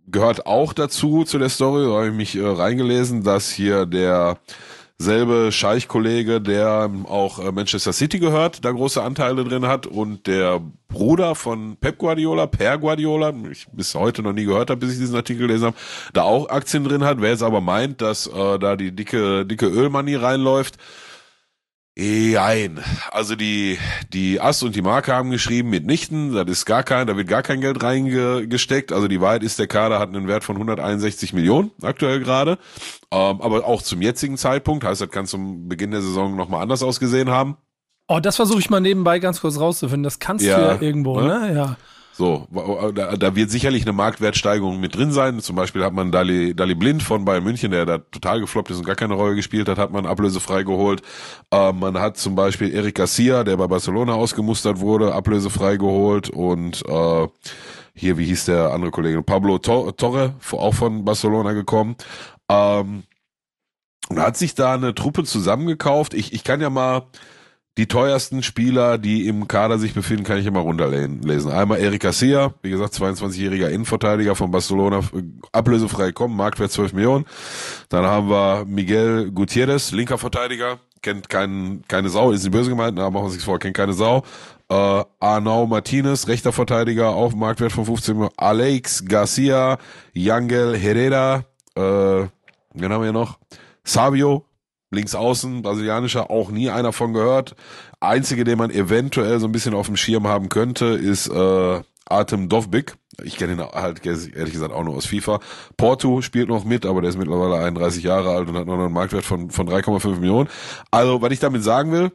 [0.06, 4.38] gehört auch dazu zu der Story, da habe ich mich äh, reingelesen, dass hier der
[5.00, 10.60] selbe Scheich-Kollege, der auch äh, Manchester City gehört, da große Anteile drin hat und der
[10.88, 14.98] Bruder von Pep Guardiola, Per Guardiola, ich bis heute noch nie gehört habe, bis ich
[14.98, 15.76] diesen Artikel gelesen habe,
[16.12, 17.20] da auch Aktien drin hat.
[17.20, 20.76] Wer jetzt aber meint, dass äh, da die dicke dicke Ölmoney reinläuft,
[21.98, 23.78] Nein, also die
[24.12, 27.42] die Ass und die Marke haben geschrieben mitnichten, das ist gar kein, da wird gar
[27.42, 28.92] kein Geld reingesteckt.
[28.92, 32.52] Also die Wahrheit ist, der Kader hat einen Wert von 161 Millionen aktuell gerade,
[33.12, 36.82] ähm, aber auch zum jetzigen Zeitpunkt, heißt das kann zum Beginn der Saison nochmal anders
[36.82, 37.56] ausgesehen haben.
[38.08, 40.02] Oh, das versuche ich mal nebenbei ganz kurz rauszufinden.
[40.02, 41.40] Das kannst Ja, du ja irgendwo, ne?
[41.40, 41.54] ne?
[41.54, 41.76] Ja.
[42.20, 42.46] So,
[42.94, 45.40] da, da wird sicherlich eine Marktwertsteigerung mit drin sein.
[45.40, 48.76] Zum Beispiel hat man Dali, Dali Blind von Bayern München, der da total gefloppt ist
[48.76, 51.00] und gar keine Rolle gespielt hat, hat man ablösefrei geholt.
[51.50, 56.86] Ähm, man hat zum Beispiel Eric Garcia, der bei Barcelona ausgemustert wurde, ablösefrei geholt und
[56.86, 57.28] äh,
[57.94, 59.22] hier, wie hieß der andere Kollege?
[59.22, 61.96] Pablo Tor Torre, auch von Barcelona gekommen.
[62.50, 63.04] Ähm,
[64.10, 66.12] und hat sich da eine Truppe zusammengekauft.
[66.12, 67.04] Ich, ich kann ja mal
[67.78, 71.50] die teuersten Spieler, die im Kader sich befinden, kann ich immer runterlesen.
[71.50, 75.00] Einmal Eric Garcia, wie gesagt, 22-jähriger Innenverteidiger von Barcelona,
[75.52, 77.26] ablösefrei kommen, Marktwert 12 Millionen.
[77.88, 82.98] Dann haben wir Miguel Gutierrez, linker Verteidiger, kennt kein, keine Sau, ist nicht böse gemeint,
[82.98, 84.24] aber machen wir sich vor, kennt keine Sau.
[84.68, 88.34] Äh, Arnau Martinez, rechter Verteidiger, auf Marktwert von 15 Millionen.
[88.36, 89.78] Alex Garcia,
[90.12, 91.44] Yangel Herrera,
[91.76, 93.38] äh, wen haben wir noch?
[93.84, 94.44] Savio,
[94.90, 97.54] links außen, brasilianischer, auch nie einer von gehört.
[98.00, 102.48] Einzige, den man eventuell so ein bisschen auf dem Schirm haben könnte, ist äh, Artem
[102.48, 102.96] Dovbik.
[103.22, 105.40] Ich kenne ihn halt ehrlich gesagt auch nur aus FIFA.
[105.76, 108.92] Porto spielt noch mit, aber der ist mittlerweile 31 Jahre alt und hat noch einen
[108.92, 110.48] Marktwert von, von 3,5 Millionen.
[110.90, 112.12] Also, was ich damit sagen will,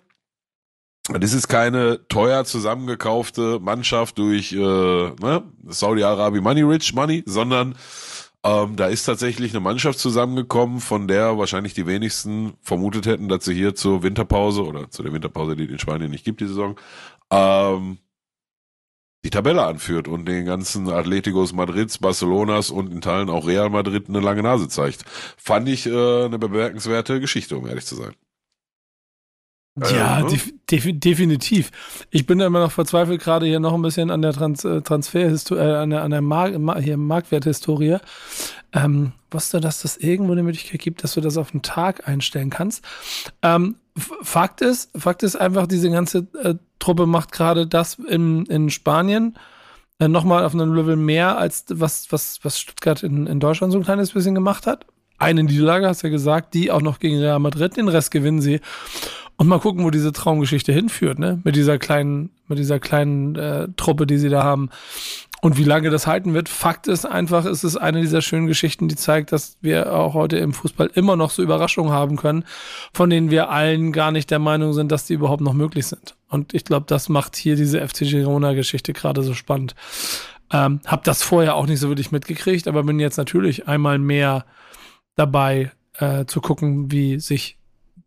[1.08, 7.76] das ist keine teuer zusammengekaufte Mannschaft durch äh, ne, Saudi-Arabien Money Rich Money, sondern
[8.45, 13.43] ähm, da ist tatsächlich eine Mannschaft zusammengekommen, von der wahrscheinlich die wenigsten vermutet hätten, dass
[13.43, 16.47] sie hier zur Winterpause oder zu der Winterpause, die es in Spanien nicht gibt, die
[16.47, 16.79] Saison,
[17.31, 17.97] ähm,
[19.25, 24.10] die Tabelle anführt und den ganzen Atleticos Madrids, Barcelonas und in Teilen auch Real Madrid
[24.10, 25.05] eine lange Nase zeigt.
[25.38, 28.13] Fand ich äh, eine bemerkenswerte Geschichte, um ehrlich zu sein.
[29.78, 31.72] Ja, äh, def def definitiv.
[32.10, 34.82] Ich bin da immer noch verzweifelt, gerade hier noch ein bisschen an der Trans äh,
[34.82, 37.98] Transferhistorie, äh, an der, an der Mar Mar hier Marktwerthistorie.
[38.72, 42.50] Ähm, wusste, dass das irgendwo eine Möglichkeit gibt, dass du das auf einen Tag einstellen
[42.50, 42.86] kannst.
[43.42, 48.70] Ähm, Fakt ist, Fakt ist einfach, diese ganze äh, Truppe macht gerade das in, in
[48.70, 49.38] Spanien
[50.00, 53.80] äh, nochmal auf einem Level mehr, als was, was, was Stuttgart in, in Deutschland so
[53.80, 54.86] ein kleines bisschen gemacht hat.
[55.18, 58.42] Eine Niederlage, hast du ja gesagt, die auch noch gegen Real Madrid, den Rest gewinnen
[58.42, 58.60] sie.
[59.38, 61.41] Und mal gucken, wo diese Traumgeschichte hinführt, ne?
[61.43, 64.69] Mit dieser kleinen, mit dieser kleinen äh, Truppe, die sie da haben.
[65.41, 68.88] Und wie lange das halten wird, Fakt ist einfach, es ist eine dieser schönen Geschichten,
[68.88, 72.45] die zeigt, dass wir auch heute im Fußball immer noch so Überraschungen haben können,
[72.93, 76.15] von denen wir allen gar nicht der Meinung sind, dass die überhaupt noch möglich sind.
[76.30, 79.76] Und ich glaube, das macht hier diese FC Girona-Geschichte gerade so spannend.
[80.52, 84.45] Ähm, hab das vorher auch nicht so wirklich mitgekriegt, aber bin jetzt natürlich einmal mehr
[85.15, 87.58] dabei äh, zu gucken, wie sich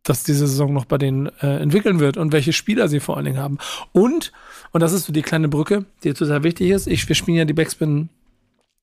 [0.09, 3.27] das diese Saison noch bei denen äh, entwickeln wird und welche Spieler sie vor allen
[3.27, 3.59] Dingen haben.
[3.93, 4.33] Und,
[4.73, 7.45] und das ist so die kleine Brücke, die total wichtig ist, ich, wir spielen ja
[7.45, 8.09] die Backspin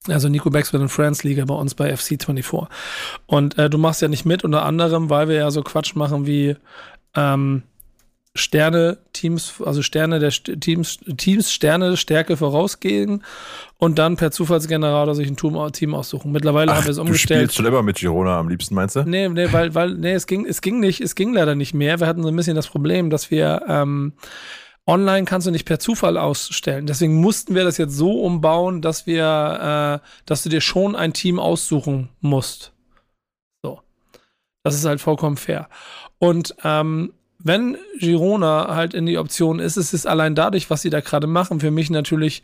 [0.07, 2.67] also Nico Backspin und Friends Liga bei uns bei FC24.
[3.25, 6.27] Und äh, du machst ja nicht mit, unter anderem, weil wir ja so Quatsch machen
[6.27, 6.55] wie
[7.15, 7.63] ähm,
[8.35, 13.23] Sterne-Teams, also Sterne der St Teams, Teams Sterne Stärke vorausgehen
[13.77, 15.37] und dann per Zufallsgenerator sich ein
[15.71, 16.31] Team aussuchen.
[16.31, 17.39] Mittlerweile Ach, haben wir es umgestellt.
[17.39, 19.03] Du spielst schon immer mit Girona am liebsten, meinst du?
[19.03, 21.99] Nee, nee, weil, weil, nee, es ging, es ging nicht, es ging leider nicht mehr.
[21.99, 24.13] Wir hatten so ein bisschen das Problem, dass wir, ähm,
[24.87, 26.85] online kannst du nicht per Zufall ausstellen.
[26.85, 31.13] Deswegen mussten wir das jetzt so umbauen, dass wir, äh, dass du dir schon ein
[31.13, 32.73] Team aussuchen musst.
[33.63, 33.79] So.
[34.63, 35.69] Das ist halt vollkommen fair.
[36.19, 37.13] Und ähm,
[37.45, 41.27] wenn Girona halt in die Option ist, ist es allein dadurch, was sie da gerade
[41.27, 42.41] machen, für mich natürlich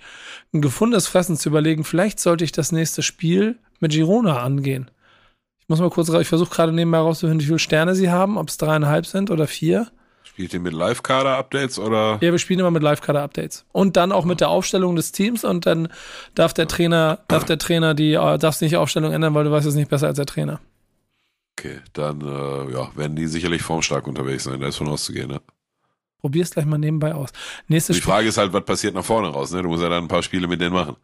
[0.53, 4.91] ein gefundenes Fressen zu überlegen, vielleicht sollte ich das nächste Spiel mit Girona angehen.
[5.59, 8.49] Ich muss mal kurz, ich versuche gerade nebenbei rauszufinden, wie viele Sterne sie haben, ob
[8.49, 9.87] es dreieinhalb sind oder vier.
[10.23, 12.19] Spielt ihr mit Live-Kader-Updates oder?
[12.21, 13.65] Ja, wir spielen immer mit Live-Kader-Updates.
[13.71, 15.87] Und dann auch mit der Aufstellung des Teams und dann
[16.35, 19.51] darf der Trainer, darf der Trainer die, äh, darfst nicht die Aufstellung ändern, weil du
[19.51, 20.59] weißt es nicht besser als der Trainer.
[21.61, 25.41] Okay, dann äh, ja, werden die sicherlich formstark unterwegs sein, da ist von auszugehen, ne?
[26.19, 27.29] Probier's gleich mal nebenbei aus.
[27.67, 29.61] Nächstes die Frage ist halt, was passiert nach vorne raus, ne?
[29.61, 30.95] Du musst ja dann ein paar Spiele mit denen machen.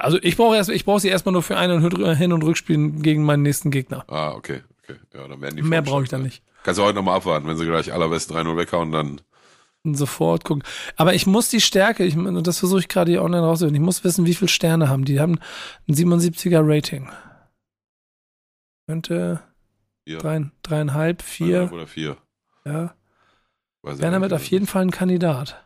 [0.00, 3.02] Also ich brauche erst, ich brauche sie erstmal nur für Ein- und Hin- und Rückspielen
[3.02, 4.04] gegen meinen nächsten Gegner.
[4.08, 4.98] Ah, okay, okay.
[5.14, 6.42] Ja, dann werden die Mehr brauche ich dann nicht.
[6.64, 9.20] Kannst du heute nochmal abwarten, wenn sie gleich allerbesten 3-0 weghauen, dann
[9.94, 10.62] sofort gucken.
[10.96, 14.04] Aber ich muss die Stärke, ich, das versuche ich gerade hier online rauszufinden, ich muss
[14.04, 15.14] wissen, wie viele Sterne haben die.
[15.14, 15.38] Die haben
[15.88, 17.08] ein 77er Rating.
[18.86, 19.40] Könnte
[20.06, 20.18] ja.
[20.18, 21.46] drei, dreieinhalb, vier.
[21.46, 22.16] Dreieinhalb oder vier.
[22.64, 22.94] Ja.
[23.82, 25.62] Wäre damit auf jeden Fall ein Kandidat.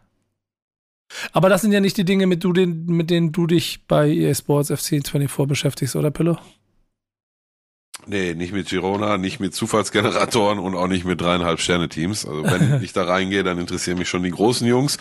[1.32, 4.08] Aber das sind ja nicht die Dinge, mit, du, den, mit denen du dich bei
[4.08, 6.38] EA Sports FC 24 beschäftigst, oder Pillow?
[8.06, 12.26] Nee, nicht mit Girona, nicht mit Zufallsgeneratoren und auch nicht mit dreieinhalb Sterne-Teams.
[12.26, 14.98] Also wenn ich da reingehe, dann interessieren mich schon die großen Jungs.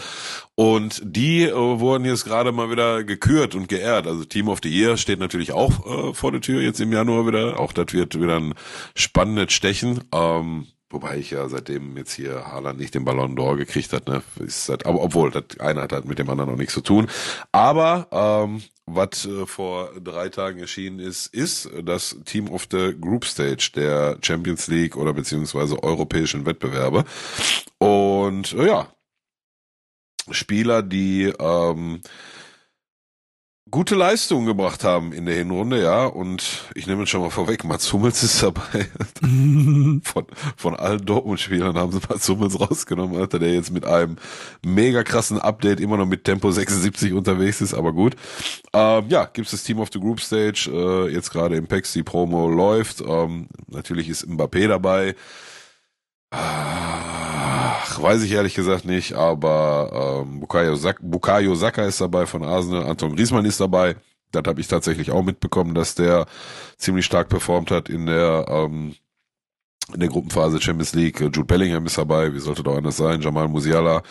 [0.55, 4.07] Und die äh, wurden jetzt gerade mal wieder gekürt und geehrt.
[4.07, 7.25] Also Team of the Year steht natürlich auch äh, vor der Tür jetzt im Januar
[7.25, 7.59] wieder.
[7.59, 8.53] Auch das wird wieder ein
[8.95, 10.01] spannendes Stechen.
[10.13, 14.23] Ähm, Wobei ich ja seitdem jetzt hier Haaland nicht den Ballon d'Or gekriegt hat, ne,
[14.39, 17.07] ist das, aber obwohl, das eine hat halt mit dem anderen noch nichts zu tun.
[17.51, 23.25] Aber ähm, was äh, vor drei Tagen erschienen ist, ist das Team of the Group
[23.25, 27.05] Stage der Champions League oder beziehungsweise europäischen Wettbewerbe.
[27.77, 28.87] Und äh, ja,
[30.31, 32.01] Spieler, die ähm,
[33.71, 36.05] gute Leistungen gebracht haben in der Hinrunde, ja.
[36.05, 38.87] Und ich nehme es schon mal vorweg, Mats Hummels ist dabei.
[40.03, 40.25] von,
[40.57, 44.17] von allen Dortmund-Spielern haben sie Mats Hummels rausgenommen, Alter, der jetzt mit einem
[44.65, 48.15] mega krassen Update immer noch mit Tempo 76 unterwegs ist, aber gut.
[48.73, 52.03] Ähm, ja, gibt's das Team of the Group Stage, äh, jetzt gerade im PEX, die
[52.03, 53.01] Promo läuft.
[53.01, 55.15] Ähm, natürlich ist Mbappé dabei.
[57.91, 62.43] Ach, weiß ich ehrlich gesagt nicht, aber ähm, Bukayo, Saka, Bukayo Saka ist dabei von
[62.43, 63.95] Arsenal, Anton Griezmann ist dabei.
[64.31, 66.27] Das habe ich tatsächlich auch mitbekommen, dass der
[66.77, 68.93] ziemlich stark performt hat in der ähm,
[69.91, 71.19] in der Gruppenphase Champions League.
[71.19, 73.21] Jude Bellingham ist dabei, wie sollte doch anders sein?
[73.21, 74.03] Jamal Musiala,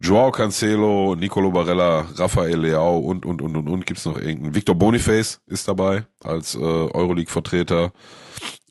[0.00, 3.86] Joao Cancelo, Nicolo Barella, Rafael Leao und, und, und, und, und.
[3.86, 4.54] Gibt's noch irgendeinen?
[4.54, 7.92] Victor Boniface ist dabei als äh, Euroleague-Vertreter.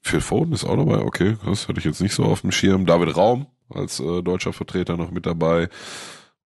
[0.03, 2.85] Phil Foden ist auch dabei, okay, das hatte ich jetzt nicht so auf dem Schirm.
[2.85, 5.69] David Raum als äh, deutscher Vertreter noch mit dabei.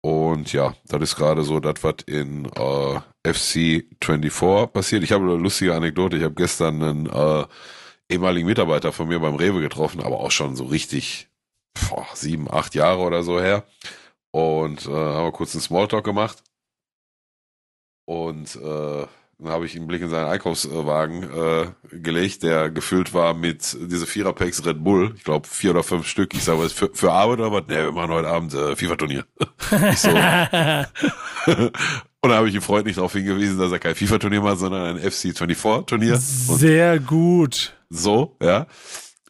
[0.00, 3.00] Und ja, das ist gerade so das, was in äh,
[3.32, 5.04] FC 24 passiert.
[5.04, 6.16] Ich habe eine lustige Anekdote.
[6.16, 7.44] Ich habe gestern einen äh,
[8.08, 11.28] ehemaligen Mitarbeiter von mir beim Rewe getroffen, aber auch schon so richtig
[11.88, 13.64] boah, sieben, acht Jahre oder so her.
[14.32, 16.42] Und äh, haben wir kurz einen Smalltalk gemacht.
[18.04, 19.06] Und äh,
[19.42, 24.06] dann habe ich einen Blick in seinen Einkaufswagen äh, gelegt, der gefüllt war mit diese
[24.06, 25.14] Viererpacks Red Bull.
[25.16, 26.34] Ich glaube vier oder fünf Stück.
[26.34, 27.64] Ich sage, was für, für Arbeit oder was?
[27.68, 29.24] Nee, wir machen heute Abend äh, FIFA-Turnier.
[29.96, 30.08] so.
[32.24, 35.02] Und da habe ich ihn freundlich darauf hingewiesen, dass er kein FIFA-Turnier macht, sondern ein
[35.02, 36.16] FC24-Turnier.
[36.18, 37.74] Sehr gut.
[37.90, 38.66] So, ja.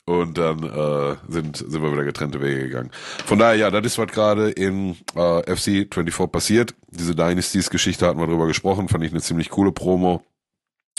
[0.05, 2.91] Und dann äh, sind, sind wir wieder getrennte Wege gegangen.
[3.25, 6.75] Von daher, ja, das ist, was gerade in äh, FC 24 passiert.
[6.88, 10.23] Diese Dynasties-Geschichte hatten wir drüber gesprochen, fand ich eine ziemlich coole Promo.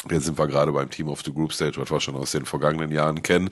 [0.09, 2.45] Jetzt sind wir gerade beim Team of the Group Stage, was wir schon aus den
[2.45, 3.49] vergangenen Jahren kennen.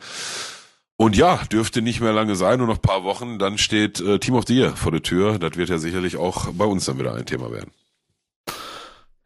[0.95, 4.35] Und ja, dürfte nicht mehr lange sein, nur noch paar Wochen, dann steht äh, Team
[4.35, 5.39] of the Year vor der Tür.
[5.39, 7.71] Das wird ja sicherlich auch bei uns dann wieder ein Thema werden.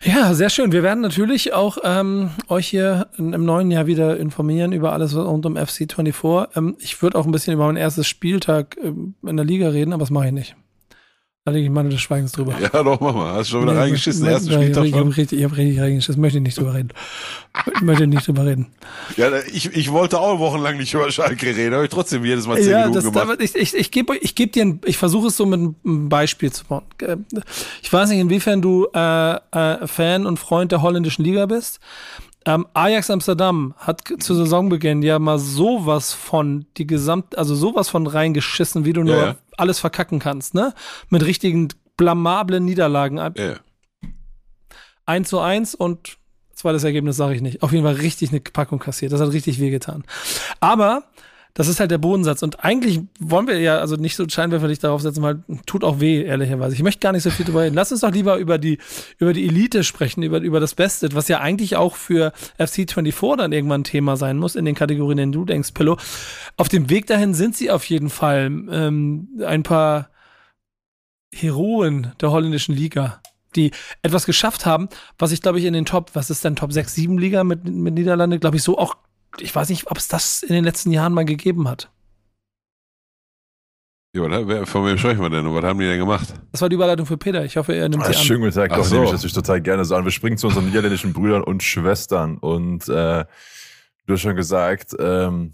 [0.06, 0.72] Ja, sehr schön.
[0.72, 5.48] Wir werden natürlich auch ähm, euch hier im neuen Jahr wieder informieren über alles rund
[5.48, 6.56] um FC 24.
[6.56, 9.94] Ähm, ich würde auch ein bisschen über mein erstes Spieltag ähm, in der Liga reden,
[9.94, 10.56] aber das mache ich nicht.
[11.47, 12.55] Da lege ich meine des Schweigens drüber.
[12.60, 13.34] Ja, doch, mach mal.
[13.34, 16.19] Hast du schon wieder nee, reingeschissen, ersten Spieltag Ich habe richtig, ich hab richtig reingeschissen.
[16.19, 16.89] Möchte nicht drüber reden.
[17.84, 18.65] Möchte nicht drüber reden.
[19.15, 22.58] Ja, ich, ich wollte auch wochenlang nicht über Schalke reden, habe ich trotzdem jedes Mal
[22.58, 23.38] zehn ja, Minuten das, gemacht.
[23.41, 26.51] ich ich, ich gebe ich geb dir ein, ich versuche es so mit einem Beispiel
[26.51, 26.81] zu bauen.
[27.84, 31.79] Ich weiß nicht, inwiefern du äh, äh, Fan und Freund der holländischen Liga bist.
[32.47, 38.05] Ähm, Ajax Amsterdam hat zu Saisonbeginn ja mal sowas von die gesamt, also sowas von
[38.05, 39.36] reingeschissen, wie du nur ja.
[39.58, 40.73] alles verkacken kannst, ne?
[41.10, 43.17] Mit richtigen blamablen Niederlagen.
[43.17, 43.55] Ja.
[45.08, 46.17] 1 zu 1 und
[46.53, 47.63] zweites Ergebnis sage ich nicht.
[47.63, 49.12] Auf jeden Fall richtig eine Packung kassiert.
[49.12, 50.03] Das hat richtig wehgetan.
[50.60, 51.03] Aber
[51.56, 52.44] das ist halt der Bodensatz.
[52.44, 56.22] Und eigentlich wollen wir ja also nicht so scheinwerferlich darauf setzen, weil tut auch weh,
[56.22, 56.76] ehrlicherweise.
[56.76, 57.76] Ich möchte gar nicht so viel drüber reden.
[57.76, 58.78] Lass uns doch lieber über die,
[59.20, 63.54] über die Elite sprechen, über, über das Beste, was ja eigentlich auch für FC24 dann
[63.54, 65.98] irgendwann ein Thema sein muss, in den Kategorien, in denen du denkst, Pillow.
[66.58, 70.10] Auf dem Weg dahin sind sie auf jeden Fall ähm, ein paar
[71.34, 73.22] Heroen der holländischen Liga
[73.56, 76.74] die etwas geschafft haben, was ich glaube ich in den Top, was ist denn Top
[76.74, 78.98] 6, 7 Liga mit, mit Niederlande, glaube ich, so auch
[79.41, 81.89] ich weiß nicht, ob es das in den letzten Jahren mal gegeben hat.
[84.15, 86.34] Ja, von wem sprechen wir denn und was haben die denn gemacht?
[86.54, 87.43] Das war die Überleitung für Peter.
[87.43, 88.24] Ich hoffe, er nimmt ah, sie an.
[88.24, 88.95] Schön gesagt, doch so.
[88.95, 90.06] nehme ich das total gerne so an.
[90.06, 93.26] Wir springen zu unseren niederländischen Brüdern und Schwestern und äh,
[94.06, 95.52] du hast schon gesagt, ähm,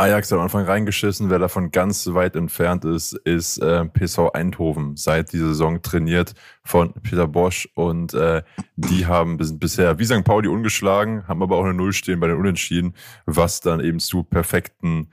[0.00, 1.28] Ajax hat am Anfang reingeschissen.
[1.28, 4.96] Wer davon ganz weit entfernt ist, ist äh, PSV Eindhoven.
[4.96, 8.44] Seit dieser Saison trainiert von Peter Bosch und äh,
[8.76, 10.22] die haben bis, bisher wie St.
[10.22, 12.94] Pauli ungeschlagen, haben aber auch eine Null stehen bei den Unentschieden,
[13.26, 15.10] was dann eben zu perfekten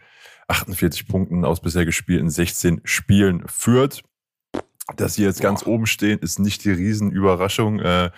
[0.49, 4.03] 48 Punkten aus bisher gespielten 16 Spielen führt.
[4.97, 5.47] Dass sie jetzt Boah.
[5.47, 7.79] ganz oben stehen, ist nicht die Riesenüberraschung.
[7.79, 8.11] Äh,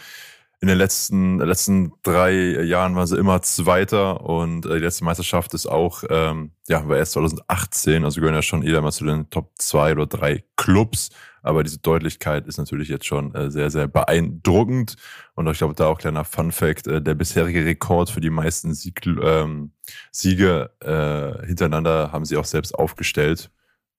[0.60, 5.54] in den letzten, letzten drei Jahren waren sie immer Zweiter und äh, die letzte Meisterschaft
[5.54, 9.30] ist auch, ähm, ja, war erst 2018, also gehören ja schon jeder mal zu den
[9.30, 11.10] Top zwei oder drei Clubs.
[11.44, 14.96] Aber diese Deutlichkeit ist natürlich jetzt schon äh, sehr, sehr beeindruckend.
[15.36, 18.74] Und ich glaube, da auch kleiner Fun Fact, äh, der bisherige Rekord für die meisten
[18.74, 19.72] Sieg, ähm,
[20.12, 23.52] Siege äh, hintereinander haben sie auch selbst aufgestellt.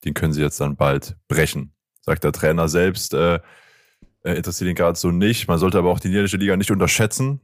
[0.04, 1.72] Den können sie jetzt dann bald brechen.
[2.02, 3.38] Sagt der Trainer selbst, äh,
[4.22, 5.48] äh, interessiert ihn gerade so nicht.
[5.48, 7.40] Man sollte aber auch die niederländische Liga nicht unterschätzen.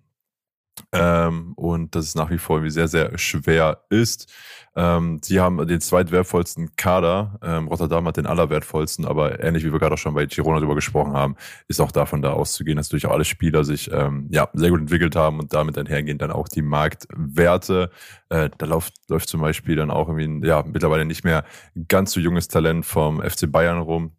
[0.93, 4.33] Ähm, und dass es nach wie vor sehr, sehr schwer ist.
[4.77, 7.39] Ähm, sie haben den zweitwertvollsten Kader.
[7.43, 10.75] Ähm, Rotterdam hat den allerwertvollsten, aber ähnlich wie wir gerade auch schon bei Girona darüber
[10.75, 11.37] gesprochen haben,
[11.69, 15.15] ist auch davon da auszugehen, dass auch alle Spieler sich ähm, ja, sehr gut entwickelt
[15.15, 17.91] haben und damit einhergehen dann auch die Marktwerte.
[18.31, 21.45] Äh, da läuft, läuft zum Beispiel dann auch irgendwie ein, ja, mittlerweile nicht mehr
[21.89, 24.13] ganz so junges Talent vom FC Bayern rum,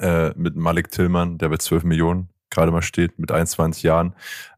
[0.00, 4.14] äh, mit Malik Tillmann, der bei 12 Millionen gerade mal steht, mit 21 Jahren.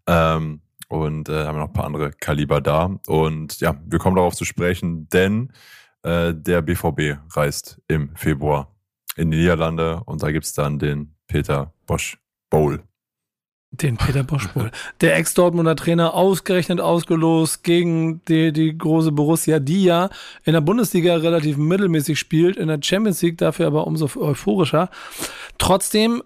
[0.06, 2.96] Ähm, und äh, haben noch ein paar andere Kaliber da.
[3.06, 5.52] Und ja, wir kommen darauf zu sprechen, denn
[6.02, 8.74] äh, der BVB reist im Februar
[9.16, 12.18] in die Niederlande und da gibt's dann den Peter Bosch
[12.50, 12.82] Bowl.
[13.70, 14.70] Den Peter Bosch wohl.
[15.02, 20.08] Der Ex-Dortmunder Trainer ausgerechnet ausgelost gegen die, die große Borussia, die ja
[20.44, 24.88] in der Bundesliga relativ mittelmäßig spielt, in der Champions League dafür aber umso euphorischer.
[25.58, 26.22] Trotzdem,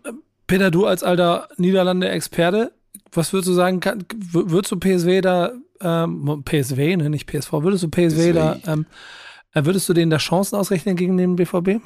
[0.46, 2.72] Peter, du als alter Niederlande-Experte,
[3.10, 7.82] was würdest du sagen, kann, würdest du PSW da, ähm, PSW, ne, nicht PSV, würdest
[7.82, 8.32] du PSW, PSW.
[8.32, 8.86] da, ähm,
[9.52, 11.80] äh, würdest du denen da Chancen ausrechnen gegen den BVB?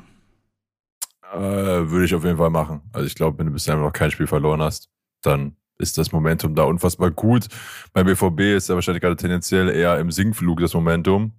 [1.32, 2.82] Äh, würde ich auf jeden Fall machen.
[2.92, 4.90] Also ich glaube, wenn du bisher noch kein Spiel verloren hast,
[5.22, 7.48] dann ist das Momentum da unfassbar gut.
[7.92, 11.32] Beim BVB ist ja wahrscheinlich gerade tendenziell eher im Sinkflug das Momentum.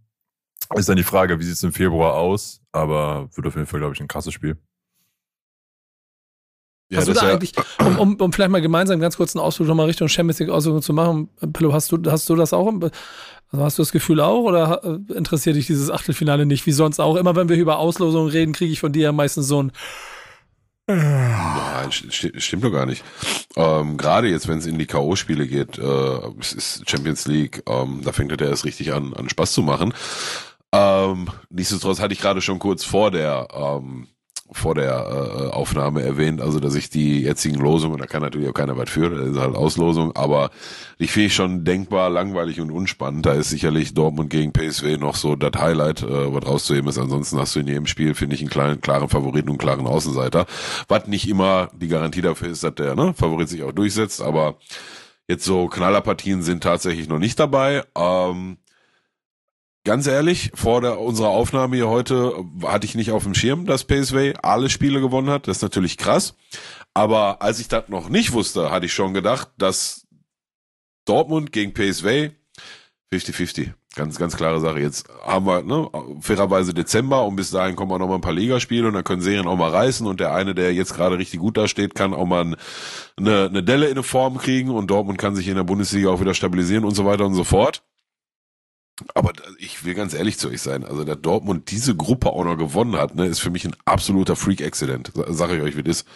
[0.75, 2.61] Ist dann die Frage, wie sieht es im Februar aus?
[2.71, 4.57] Aber wird auf jeden Fall, glaube ich, ein krasses Spiel.
[6.89, 9.43] Ja, hast du da ja eigentlich, um, um, um vielleicht mal gemeinsam ganz kurz einen
[9.43, 12.71] Ausflug nochmal Richtung Champions League Ausflug zu machen, Pillow, hast du, hast du das auch?
[13.51, 16.65] Also hast du das Gefühl auch oder äh, interessiert dich dieses Achtelfinale nicht?
[16.65, 17.15] Wie sonst auch.
[17.17, 19.71] Immer wenn wir über Auslosungen reden, kriege ich von dir ja meistens so ein
[20.87, 23.03] Nein, stimmt doch gar nicht.
[23.57, 28.01] Ähm, Gerade jetzt, wenn es in die K.O.-Spiele geht, äh, es ist Champions League, ähm,
[28.03, 29.93] da fängt er erst richtig an, an Spaß zu machen.
[30.71, 34.07] Ähm, nichtsdestotrotz hatte ich gerade schon kurz vor der ähm,
[34.51, 38.53] vor der äh, Aufnahme erwähnt, also dass ich die jetzigen Losungen, da kann natürlich auch
[38.53, 40.51] keiner was für, das ist halt Auslosung, aber
[40.99, 43.25] die finde ich schon denkbar langweilig und unspannend.
[43.25, 46.97] Da ist sicherlich Dortmund gegen PSW noch so das Highlight, äh, was rauszuheben ist.
[46.97, 49.87] Ansonsten hast du in jedem Spiel, finde ich, einen kleinen, klaren Favoriten und einen klaren
[49.87, 50.45] Außenseiter.
[50.87, 54.55] Was nicht immer die Garantie dafür ist, dass der ne, Favorit sich auch durchsetzt, aber
[55.27, 57.83] jetzt so Knallerpartien sind tatsächlich noch nicht dabei.
[57.95, 58.57] Ähm,
[59.87, 63.85] ganz ehrlich, vor der, unserer Aufnahme hier heute hatte ich nicht auf dem Schirm, dass
[63.85, 65.47] PSV alle Spiele gewonnen hat.
[65.47, 66.35] Das ist natürlich krass.
[66.93, 70.05] Aber als ich das noch nicht wusste, hatte ich schon gedacht, dass
[71.05, 72.31] Dortmund gegen PSV
[73.13, 73.71] 50-50.
[73.95, 74.79] Ganz, ganz klare Sache.
[74.79, 78.33] Jetzt haben wir, ne, fairerweise Dezember und bis dahin kommen auch noch mal ein paar
[78.33, 81.39] Ligaspiele und dann können Serien auch mal reißen und der eine, der jetzt gerade richtig
[81.39, 82.41] gut da steht, kann auch mal
[83.15, 86.19] eine, eine Delle in eine Form kriegen und Dortmund kann sich in der Bundesliga auch
[86.19, 87.83] wieder stabilisieren und so weiter und so fort.
[89.13, 92.57] Aber ich will ganz ehrlich zu euch sein, also dass Dortmund diese Gruppe auch noch
[92.57, 95.11] gewonnen hat, ne, ist für mich ein absoluter Freak-Accident.
[95.27, 96.07] Sag ich euch, wie das ist.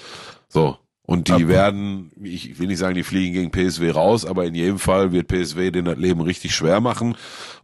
[0.49, 0.77] So.
[1.11, 4.55] Und die Ab werden, ich will nicht sagen, die fliegen gegen PSW raus, aber in
[4.55, 7.17] jedem Fall wird PSW den das Leben richtig schwer machen.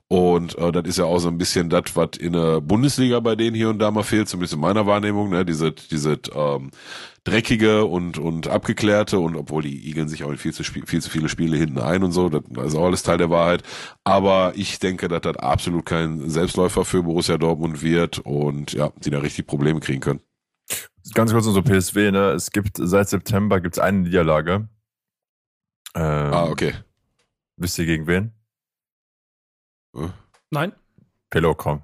[0.09, 3.37] Und äh, das ist ja auch so ein bisschen das, was in der Bundesliga bei
[3.37, 5.45] denen hier und da mal fehlt, zumindest in meiner Wahrnehmung, ne?
[5.45, 6.71] Diese, diese ähm,
[7.23, 11.09] dreckige und, und abgeklärte und obwohl die igeln sich auch in viel zu, viel zu
[11.09, 13.63] viele Spiele hinten ein und so, das ist auch alles Teil der Wahrheit.
[14.03, 19.09] Aber ich denke, dass das absolut kein Selbstläufer für Borussia Dortmund wird und ja, die
[19.09, 20.21] da richtig Probleme kriegen können.
[21.13, 22.31] Ganz kurz unser PSW, ne?
[22.31, 24.67] Es gibt seit September gibt's eine Niederlage.
[25.95, 26.73] Ähm, ah, okay.
[27.55, 28.33] Wisst ihr gegen wen?
[30.51, 30.73] Nein.
[31.29, 31.81] Pillow, komm.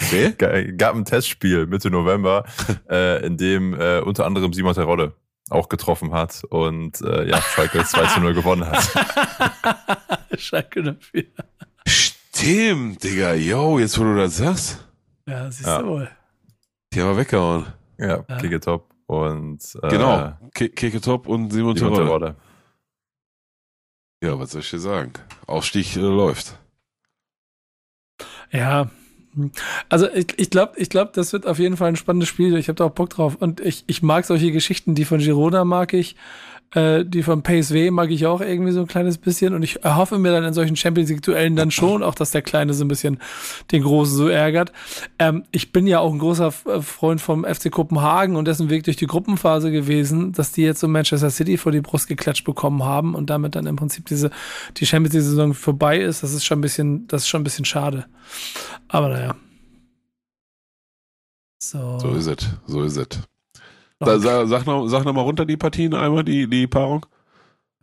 [0.00, 0.72] Okay.
[0.76, 2.44] Gab ein Testspiel Mitte November,
[2.90, 5.14] äh, in dem äh, unter anderem Simon Terodde
[5.50, 8.88] auch getroffen hat und äh, ja, Schalke 2 zu 0 gewonnen hat.
[10.38, 11.24] Schalke dafür.
[11.86, 13.34] Stimmt, Digga.
[13.34, 14.84] Yo, jetzt wo du das sagst.
[15.26, 15.82] Ja, siehst ja.
[15.82, 16.10] du wohl.
[16.92, 17.66] Die haben wir weggehauen.
[17.98, 18.36] Ja, ja.
[18.38, 22.36] Kicke Top und äh, Genau, Kicke Top und Simon, Simon Terodde.
[24.22, 25.12] Ja, was soll ich dir sagen?
[25.46, 26.58] Aufstieg äh, läuft.
[28.50, 28.90] Ja,
[29.88, 32.56] also ich, ich glaube, ich glaub, das wird auf jeden Fall ein spannendes Spiel.
[32.56, 33.36] Ich habe da auch Bock drauf.
[33.36, 36.16] Und ich, ich mag solche Geschichten, die von Girona mag ich.
[36.74, 39.54] Äh, die von PSW mag ich auch irgendwie so ein kleines bisschen.
[39.54, 42.74] Und ich erhoffe mir dann in solchen Champions League-Duellen dann schon auch, dass der Kleine
[42.74, 43.20] so ein bisschen
[43.72, 44.72] den Großen so ärgert.
[45.18, 48.84] Ähm, ich bin ja auch ein großer äh, Freund vom FC Kopenhagen und dessen Weg
[48.84, 52.84] durch die Gruppenphase gewesen, dass die jetzt so Manchester City vor die Brust geklatscht bekommen
[52.84, 54.30] haben und damit dann im Prinzip diese,
[54.76, 56.22] die Champions League-Saison vorbei ist.
[56.22, 58.04] Das ist schon ein bisschen, das ist schon ein bisschen schade.
[58.88, 59.36] Aber naja.
[61.60, 61.98] So.
[61.98, 63.08] So ist es, so ist es.
[64.00, 64.46] Okay.
[64.46, 67.04] Sag, noch, sag noch mal runter die Partien einmal, die, die Paarung.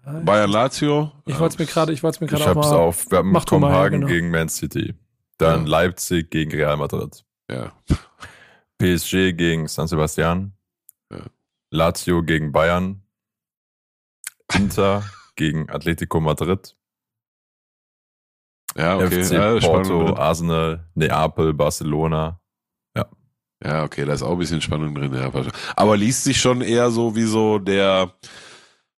[0.05, 1.11] Bayern Lazio.
[1.25, 3.09] Ich wollte es mir gerade, ich wollte es mir gerade Ich hab's auf.
[3.09, 4.11] Wir haben Kopenhagen genau.
[4.11, 4.93] gegen Man City.
[5.37, 5.69] Dann ja.
[5.69, 7.25] Leipzig gegen Real Madrid.
[7.49, 7.71] Ja.
[8.77, 10.53] PSG gegen San Sebastian.
[11.11, 11.21] Ja.
[11.71, 13.01] Lazio gegen Bayern.
[14.53, 15.03] Inter
[15.35, 16.75] gegen Atletico Madrid.
[18.77, 19.23] Ja, okay.
[19.23, 22.41] FC ja, Porto, Arsenal, Neapel, Barcelona.
[23.63, 25.13] Ja, okay, da ist auch ein bisschen Spannung drin.
[25.13, 25.31] Ja.
[25.75, 28.13] Aber liest sich schon eher so wie so der,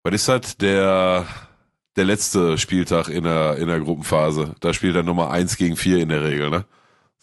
[0.02, 1.26] was ist das, der,
[1.96, 4.54] der letzte Spieltag in der, in der Gruppenphase.
[4.60, 6.64] Da spielt er Nummer eins gegen vier in der Regel, ne?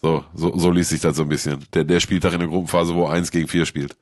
[0.00, 1.64] So, so, so liest sich das so ein bisschen.
[1.72, 3.96] Der, der Spieltag in der Gruppenphase, wo eins gegen vier spielt.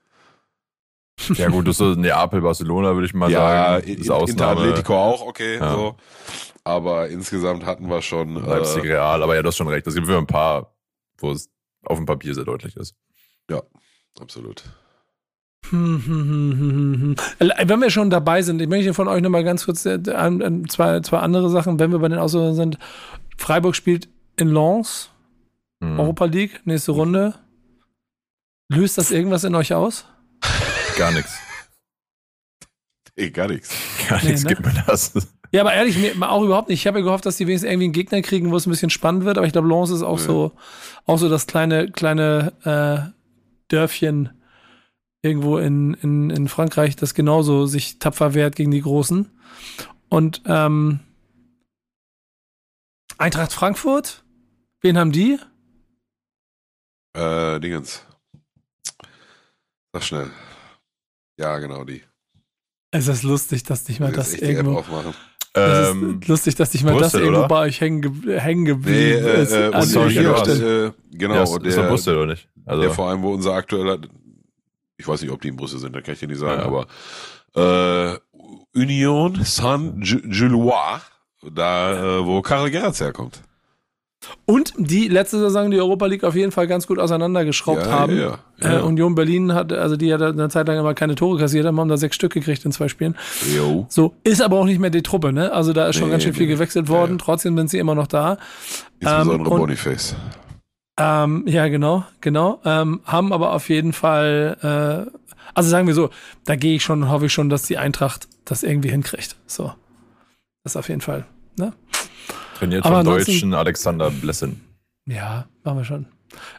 [1.35, 3.39] Ja gut, das ist Neapel, Barcelona, würde ich mal ja,
[3.79, 4.03] sagen.
[4.03, 5.73] Ja, Inter Atletico auch, okay, ja.
[5.73, 5.97] so.
[6.65, 8.35] Aber insgesamt hatten wir schon.
[8.35, 9.87] Leipzig äh, Real, aber ja, du hast schon recht.
[9.87, 10.75] Es gibt für ein paar,
[11.19, 11.51] wo es
[11.85, 12.97] auf dem Papier sehr deutlich ist.
[13.53, 13.63] Ja,
[14.21, 14.63] absolut.
[15.71, 17.17] Hm, hm, hm.
[17.39, 20.69] Äh, Wenn wir schon dabei sind, ich möchte von euch nochmal ganz kurz äh, ein-
[20.69, 22.79] zwei, zwei andere Sachen, wenn wir bei den Auslosungen sind.
[23.39, 25.09] Freiburg spielt in Lens.
[25.81, 27.35] Europa League, nächste Runde.
[28.69, 30.05] Löst das irgendwas in euch aus?
[30.97, 31.37] Gar nichts.
[33.17, 33.75] Ey, gar nichts.
[34.09, 34.51] Gar Nee, nichts ne?
[34.55, 35.13] gibt mir das.
[35.51, 36.79] Ja, aber ehrlich, mir auch überhaupt nicht.
[36.81, 38.91] Ich habe ja gehofft, dass die wenigstens irgendwie einen Gegner kriegen, wo es ein bisschen
[38.91, 39.39] spannend wird.
[39.39, 40.25] Aber ich glaube, Lens ist auch Nee.
[40.25, 40.53] so,
[41.05, 43.22] auch so das kleine, kleine äh,
[43.73, 44.31] Dörfchen
[45.23, 49.31] irgendwo in, in, in Frankreich, das genauso sich tapfer wehrt gegen die Großen.
[50.09, 51.01] Und ähm,
[53.19, 54.25] Eintracht Frankfurt,
[54.81, 55.39] wen haben die?
[57.17, 58.05] Äh, Dingens.
[59.93, 60.31] Sag schnell.
[61.39, 62.03] Ja, genau, die.
[62.91, 64.79] Es ist lustig, dass nicht mal das irgendwo.
[64.79, 65.15] aufmachen.
[65.55, 67.49] Das Ähm, ist lustig, dass nicht mal das Brüssel, irgendwo oder?
[67.49, 69.53] bei euch hängen, ge hängen Nee, geblieben äh, ist.
[69.53, 72.49] äh, an und sorry, ja, äh, genau, ja, ist, und ist der, Brüssel, oder nicht?
[72.67, 73.99] Also, der vor allem, wo unser aktueller,
[74.97, 76.67] ich weiß nicht, ob die in Brüssel sind, da kann ich dir nicht sagen, Ja.
[76.67, 76.87] aber
[77.55, 78.19] äh,
[78.79, 81.01] Union Saint-Gillois,
[81.55, 83.43] da, äh, wo Karel Gerrits herkommt.
[84.45, 88.17] Und die letzte Saison die Europa League auf jeden Fall ganz gut auseinandergeschraubt Ja, haben.
[88.17, 88.79] ja, ja.
[88.79, 91.89] Äh, Union Berlin hat, also die hat eine Zeit lang immer keine Tore kassiert, haben
[91.89, 93.17] da sechs Stück gekriegt in zwei Spielen.
[93.53, 93.85] Jo.
[93.89, 95.51] So, ist aber auch nicht mehr die Truppe, ne?
[95.51, 96.53] Also da ist schon Nee, ganz schön viel nee.
[96.53, 97.25] gewechselt worden, Ja, ja.
[97.25, 98.37] trotzdem sind sie immer noch da.
[99.01, 100.15] Insbesondere und- Boniface.
[100.99, 102.61] Ähm, ja, genau, genau.
[102.65, 105.19] Ähm, haben aber auf jeden Fall, äh,
[105.55, 106.11] also sagen wir so,
[106.45, 109.37] da gehe ich schon, hoffe ich schon, dass die Eintracht das irgendwie hinkriegt.
[109.47, 109.73] So.
[110.65, 111.25] Das auf jeden Fall.
[111.59, 111.73] Ne?
[112.63, 114.61] trainiert aber vom deutschen Alexander Blessin.
[115.07, 116.07] Ja, machen wir schon.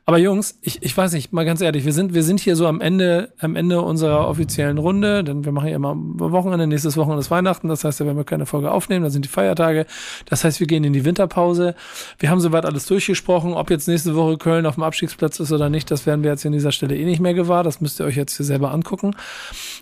[0.05, 2.67] Aber Jungs, ich, ich weiß nicht, mal ganz ehrlich, wir sind, wir sind hier so
[2.67, 6.97] am Ende, am Ende unserer offiziellen Runde, denn wir machen ja immer am Wochenende, nächstes
[6.97, 9.85] Wochenende ist Weihnachten, das heißt, da werden wir keine Folge aufnehmen, da sind die Feiertage,
[10.25, 11.75] das heißt, wir gehen in die Winterpause.
[12.19, 15.69] Wir haben soweit alles durchgesprochen, ob jetzt nächste Woche Köln auf dem Abstiegsplatz ist oder
[15.69, 18.05] nicht, das werden wir jetzt an dieser Stelle eh nicht mehr gewahr, das müsst ihr
[18.05, 19.15] euch jetzt hier selber angucken.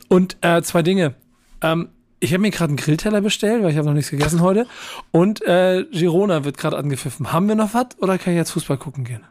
[0.08, 1.16] Und äh, zwei Dinge.
[1.62, 1.90] Ähm,
[2.20, 4.68] ich habe mir gerade einen Grillteller bestellt, weil ich habe noch nichts gegessen heute.
[5.10, 7.34] Und äh, Girona wird gerade angepfiffen.
[7.34, 9.24] Haben wir noch was oder kann ich jetzt Fußball gucken gehen?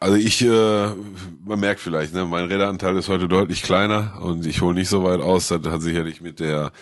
[0.00, 0.88] Also ich, äh,
[1.44, 5.04] man merkt vielleicht, ne, mein Redeanteil ist heute deutlich kleiner und ich hole nicht so
[5.04, 5.48] weit aus.
[5.48, 6.72] Das hat sicherlich mit der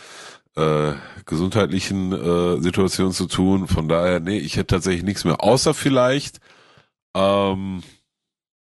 [0.57, 0.93] äh,
[1.25, 3.69] gesundheitlichen äh, Situation zu tun.
[3.69, 6.41] Von daher, nee, ich hätte tatsächlich nichts mehr, außer vielleicht,
[7.15, 7.83] ähm,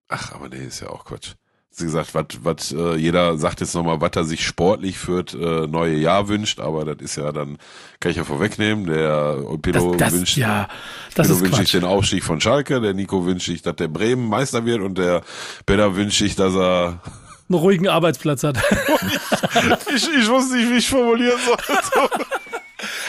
[0.08, 1.34] ach, aber nee, ist ja auch Quatsch.
[1.78, 5.67] Wie gesagt, was, was, äh, jeder sagt jetzt nochmal, was er sich sportlich für äh,
[5.67, 7.57] neue Jahr wünscht, aber das ist ja dann,
[7.99, 10.69] kann ich ja vorwegnehmen, der Pilo Das, das, wünscht, ja,
[11.15, 11.82] das Pilo ist wünsche ich Quatsch.
[11.82, 15.21] den Aufstieg von Schalke, der Nico wünsche ich, dass der Bremen Meister wird und der
[15.65, 17.01] Peter wünsche ich, dass er
[17.49, 18.57] Einen ruhigen Arbeitsplatz hat.
[19.95, 22.09] ich, ich wusste nicht, wie ich formulieren soll.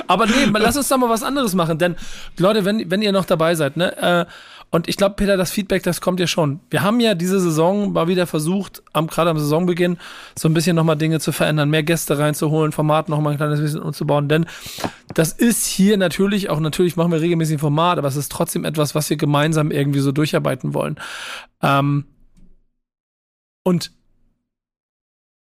[0.06, 1.96] Aber nee, lass uns doch mal was anderes machen, denn
[2.38, 4.26] Leute, wenn, wenn ihr noch dabei seid, ne, äh,
[4.76, 6.60] und ich glaube, Peter, das Feedback, das kommt ja schon.
[6.68, 9.96] Wir haben ja diese Saison mal wieder versucht, am, gerade am Saisonbeginn,
[10.38, 13.80] so ein bisschen nochmal Dinge zu verändern, mehr Gäste reinzuholen, Format nochmal ein kleines bisschen
[13.80, 14.44] umzubauen, denn
[15.14, 18.66] das ist hier natürlich, auch natürlich machen wir regelmäßig ein Format, aber es ist trotzdem
[18.66, 20.96] etwas, was wir gemeinsam irgendwie so durcharbeiten wollen.
[21.62, 22.04] Ähm,
[23.62, 23.92] und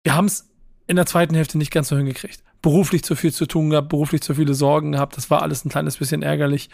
[0.03, 0.52] wir haben es
[0.87, 2.43] in der zweiten Hälfte nicht ganz so hingekriegt.
[2.61, 5.17] Beruflich zu viel zu tun gehabt, beruflich zu viele Sorgen gehabt.
[5.17, 6.69] Das war alles ein kleines bisschen ärgerlich.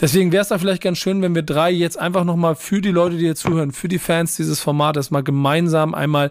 [0.00, 2.92] Deswegen wäre es da vielleicht ganz schön, wenn wir drei jetzt einfach nochmal für die
[2.92, 6.30] Leute, die hier zuhören, für die Fans dieses Formates mal gemeinsam einmal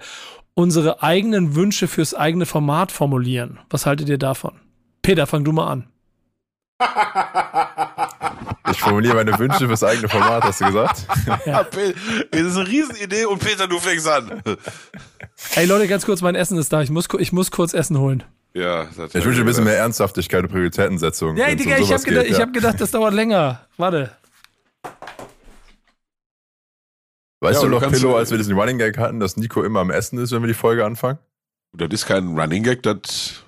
[0.54, 3.60] unsere eigenen Wünsche fürs eigene Format formulieren.
[3.70, 4.54] Was haltet ihr davon?
[5.02, 5.88] Peter, fang du mal an.
[8.72, 11.06] Ich formuliere meine Wünsche fürs eigene Format, hast du gesagt?
[11.26, 11.72] Das
[12.42, 14.42] ist eine Riesenidee und Peter, du fängst an.
[15.56, 16.82] Ey Leute, ganz kurz, mein Essen ist da.
[16.82, 18.24] Ich muss, ich muss kurz Essen holen.
[18.54, 21.36] Ja, das Ich wünsche ein bisschen mehr Ernsthaftigkeit und Prioritätensetzung.
[21.38, 22.40] Ja, wenn's um Digga, ich habe gedacht, ja.
[22.40, 23.68] hab gedacht, das dauert länger.
[23.78, 24.12] Warte.
[27.42, 29.92] Weißt Ja, du noch, Pillow, als wir diesen Running Gag hatten, dass Nico immer am
[29.92, 31.20] Essen ist, wenn wir die Folge anfangen?
[31.74, 33.44] Das ist kein Running Gag, das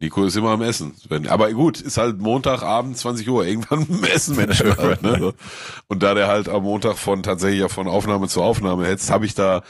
[0.00, 0.94] Nico ist immer am Essen.
[1.28, 5.34] Aber gut, ist halt Montagabend 20 Uhr, irgendwann im Essen Mensch halt, ne?
[5.88, 9.26] Und da der halt am Montag von tatsächlich ja von Aufnahme zu Aufnahme hetzt, habe
[9.26, 9.62] ich da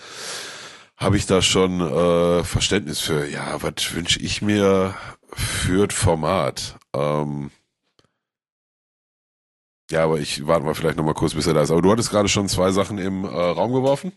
[0.98, 3.26] habe ich da schon äh, Verständnis für.
[3.26, 4.94] Ja, was wünsche ich mir
[5.32, 6.76] für das Format?
[6.94, 7.50] Ähm,
[9.90, 11.70] ja, aber ich warte mal vielleicht noch mal kurz, bis er da ist.
[11.70, 14.12] Aber du hattest gerade schon zwei Sachen im äh, Raum geworfen.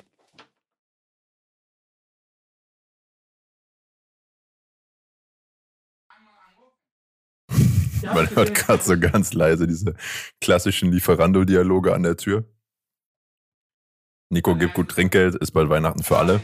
[8.14, 9.96] Man hört gerade so ganz leise diese
[10.40, 12.44] klassischen Lieferando-Dialoge an der Tür.
[14.30, 16.42] Nico gibt gut Trinkgeld, ist bald Weihnachten für alle.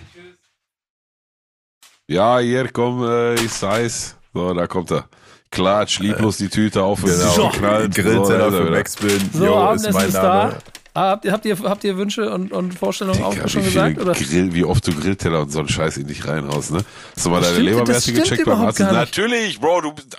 [2.10, 4.16] Ja, hier, komm, äh, ich sei's.
[4.34, 5.10] So, da kommt er.
[5.51, 7.30] Klatsch, lieblos die Tüte auf und Genau.
[7.32, 7.95] so, knallt.
[7.95, 8.72] Grillteller so, für.
[8.72, 9.30] Backspin.
[9.34, 10.58] So, Yo, ist, da.
[10.93, 13.70] Ah, habt, ihr, habt, ihr, habt ihr Wünsche und, und Vorstellungen auch Digga, schon wie,
[13.70, 14.01] viele gesagt?
[14.01, 14.14] Oder?
[14.14, 16.84] Grill, wie oft du Grillteller und so einen Scheiß in dich reinhaust, ne?
[17.16, 18.80] Hast du mal Das deine stimmt- Leberwerte gecheckt beim Arzt?
[18.80, 20.18] Natürlich, Bro, du bist-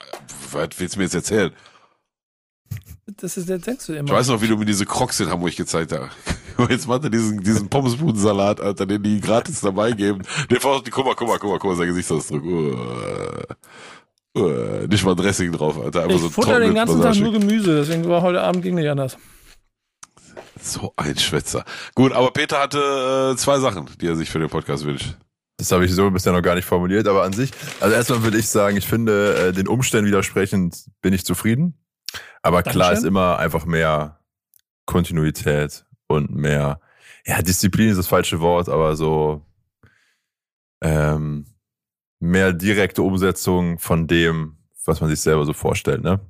[0.53, 1.53] was willst du mir jetzt erzählen?
[3.17, 4.09] Das ist, das denkst du immer.
[4.09, 6.11] Ich weiß noch, wie du mir diese Crocs in Hamburg gezeigt hast.
[6.71, 10.23] Jetzt macht er diesen, diesen Pommesbudensalat, Alter, den die gratis dabei geben.
[10.51, 12.43] Den vor, guck mal, guck mal, guck mal, guck mal, sein Gesichtsausdruck.
[12.45, 12.77] Uh,
[14.37, 16.03] uh, nicht mal Dressing drauf, Alter.
[16.03, 18.89] Einfach ich so futter den ganzen Tag nur Gemüse, deswegen war heute Abend ging nicht
[18.89, 19.17] anders.
[20.61, 21.65] So ein Schwätzer.
[21.95, 25.17] Gut, aber Peter hatte äh, zwei Sachen, die er sich für den Podcast wünscht.
[25.59, 27.51] Das habe ich so bisher noch gar nicht formuliert, aber an sich,
[27.81, 31.75] also erstmal würde ich sagen, ich finde, äh, den Umständen widersprechend bin ich zufrieden.
[32.43, 32.99] Aber klar Dankeschön.
[32.99, 34.21] ist immer einfach mehr
[34.87, 36.81] Kontinuität und mehr,
[37.27, 39.45] ja, Disziplin ist das falsche Wort, aber so
[40.81, 41.47] ähm,
[42.21, 46.21] mehr direkte Umsetzung von dem, was man sich selber so vorstellt, ne?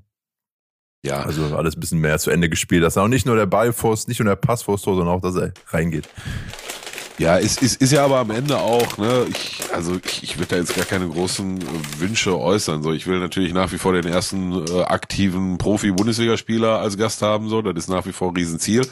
[1.04, 3.72] Ja, Also alles ein bisschen mehr zu Ende gespielt, dass auch nicht nur der Ball
[3.72, 6.08] vor, nicht nur der Pass vor das Tor, sondern auch, dass er reingeht.
[7.18, 10.46] Ja, es ist, ist ja aber am Ende auch, ne, ich, also ich, ich will
[10.48, 11.64] da jetzt gar keine großen äh,
[11.98, 12.84] Wünsche äußern.
[12.84, 17.48] So, ich will natürlich nach wie vor den ersten äh, aktiven Profi-Bundesligaspieler als Gast haben,
[17.48, 18.86] so, das ist nach wie vor ein Riesenziel.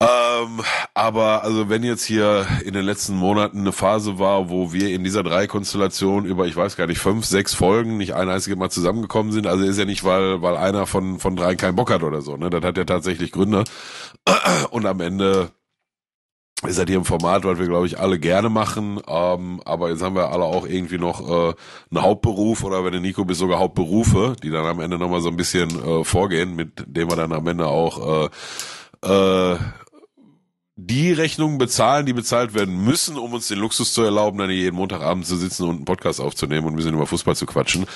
[0.00, 0.60] Ähm,
[0.92, 5.02] aber also wenn jetzt hier in den letzten Monaten eine Phase war, wo wir in
[5.02, 9.32] dieser Drei-Konstellation über, ich weiß gar nicht, fünf, sechs Folgen nicht ein einziges Mal zusammengekommen
[9.32, 12.20] sind, also ist ja nicht, weil, weil einer von, von dreien keinen Bock hat oder
[12.20, 13.64] so, ne, das hat ja tatsächlich Gründe.
[14.70, 15.52] Und am Ende
[16.66, 19.00] ist halt hier im Format, was wir, glaube ich, alle gerne machen.
[19.06, 21.54] Ähm, aber jetzt haben wir alle auch irgendwie noch äh,
[21.90, 25.28] einen Hauptberuf oder wenn du Nico bist, sogar Hauptberufe, die dann am Ende nochmal so
[25.28, 28.28] ein bisschen äh, vorgehen, mit dem wir dann am Ende auch
[29.02, 29.58] äh, äh,
[30.76, 34.58] die Rechnungen bezahlen, die bezahlt werden müssen, um uns den Luxus zu erlauben, dann hier
[34.58, 37.86] jeden Montagabend zu sitzen und einen Podcast aufzunehmen und ein bisschen über Fußball zu quatschen.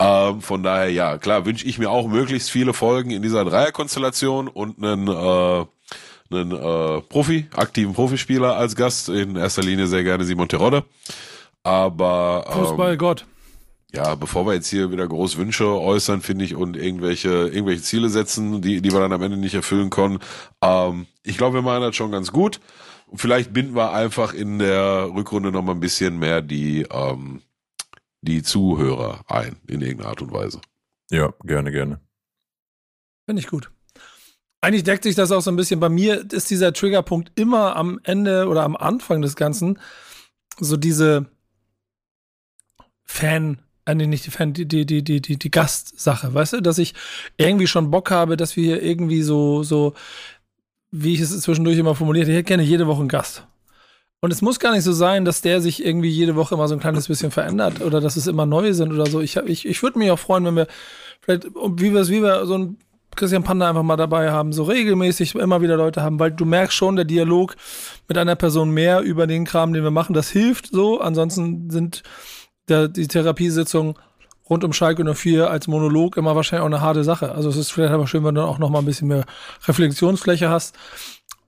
[0.00, 4.48] Ähm, von daher, ja, klar, wünsche ich mir auch möglichst viele Folgen in dieser Dreierkonstellation
[4.48, 5.66] und einen äh,
[6.34, 10.84] einen äh, Profi, aktiven Profispieler als Gast, in erster Linie sehr gerne Simon Terodde.
[11.62, 13.26] Aber ähm, Fußball Gott.
[13.94, 18.08] ja, bevor wir jetzt hier wieder groß Wünsche äußern, finde ich, und irgendwelche, irgendwelche Ziele
[18.08, 20.18] setzen, die, die wir dann am Ende nicht erfüllen können,
[20.62, 22.60] ähm, ich glaube, wir machen das schon ganz gut.
[23.14, 27.42] Vielleicht binden wir einfach in der Rückrunde noch mal ein bisschen mehr die, ähm,
[28.22, 30.60] die Zuhörer ein, in irgendeiner Art und Weise.
[31.10, 32.00] Ja, gerne, gerne.
[33.26, 33.70] Finde ich gut.
[34.64, 35.78] Eigentlich deckt sich das auch so ein bisschen.
[35.78, 39.78] Bei mir ist dieser Triggerpunkt immer am Ende oder am Anfang des Ganzen
[40.58, 41.26] so diese
[43.04, 46.60] Fan, äh, nee, nicht die Fan, die, die, die, die, die, die Gastsache, weißt du,
[46.62, 46.94] dass ich
[47.36, 49.92] irgendwie schon Bock habe, dass wir hier irgendwie so, so,
[50.90, 53.46] wie ich es zwischendurch immer formuliert, ich hätte gerne jede Woche einen Gast.
[54.20, 56.74] Und es muss gar nicht so sein, dass der sich irgendwie jede Woche immer so
[56.74, 59.20] ein kleines bisschen verändert oder dass es immer neue sind oder so.
[59.20, 60.68] Ich, ich, ich würde mich auch freuen, wenn wir
[61.20, 62.78] vielleicht, wie wir es, wie wir so ein
[63.16, 66.76] Christian Panda einfach mal dabei haben, so regelmäßig immer wieder Leute haben, weil du merkst
[66.76, 67.56] schon, der Dialog
[68.08, 71.00] mit einer Person mehr über den Kram, den wir machen, das hilft so.
[71.00, 72.02] Ansonsten sind
[72.68, 73.94] der, die Therapiesitzungen
[74.48, 77.32] rund um Schalke 04 als Monolog immer wahrscheinlich auch eine harte Sache.
[77.32, 79.24] Also es ist vielleicht aber schön, wenn du auch noch mal ein bisschen mehr
[79.66, 80.76] Reflexionsfläche hast.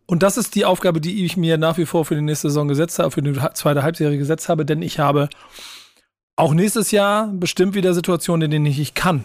[0.06, 2.68] Und das ist die Aufgabe, die ich mir nach wie vor für die nächste Saison
[2.68, 5.28] gesetzt habe, für die zweite Halbserie gesetzt habe, denn ich habe
[6.36, 9.24] auch nächstes Jahr bestimmt wieder Situationen, in denen ich nicht kann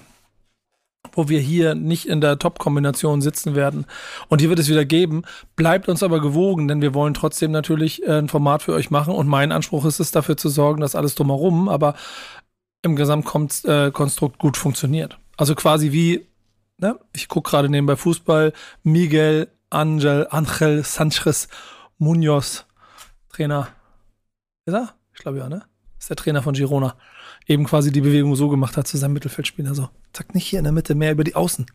[1.18, 3.86] wo wir hier nicht in der Top-Kombination sitzen werden.
[4.28, 5.24] Und hier wird es wieder geben.
[5.56, 9.14] Bleibt uns aber gewogen, denn wir wollen trotzdem natürlich äh, ein Format für euch machen.
[9.14, 11.96] Und mein Anspruch ist es, dafür zu sorgen, dass alles drumherum, aber
[12.82, 15.18] im Gesamtkonstrukt gut funktioniert.
[15.38, 16.28] Also quasi wie,
[16.78, 17.00] ne?
[17.14, 18.54] ich gucke gerade nebenbei Fußball,
[18.84, 21.48] Miguel Angel, Angel Sanchez
[21.98, 22.66] Munoz,
[23.30, 23.70] Trainer.
[24.66, 24.94] Ist er?
[25.14, 25.64] Ich glaube ja, ne?
[25.98, 26.96] Ist der Trainer von Girona
[27.52, 29.76] eben quasi die Bewegung so gemacht hat zu seinem Mittelfeldspieler.
[29.76, 31.66] So, zack, nicht hier in der Mitte, mehr über die Außen.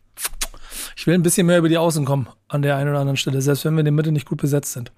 [0.97, 3.41] Ich will ein bisschen mehr über die Außen kommen an der einen oder anderen Stelle,
[3.43, 4.93] selbst wenn wir in der Mitte nicht gut besetzt sind.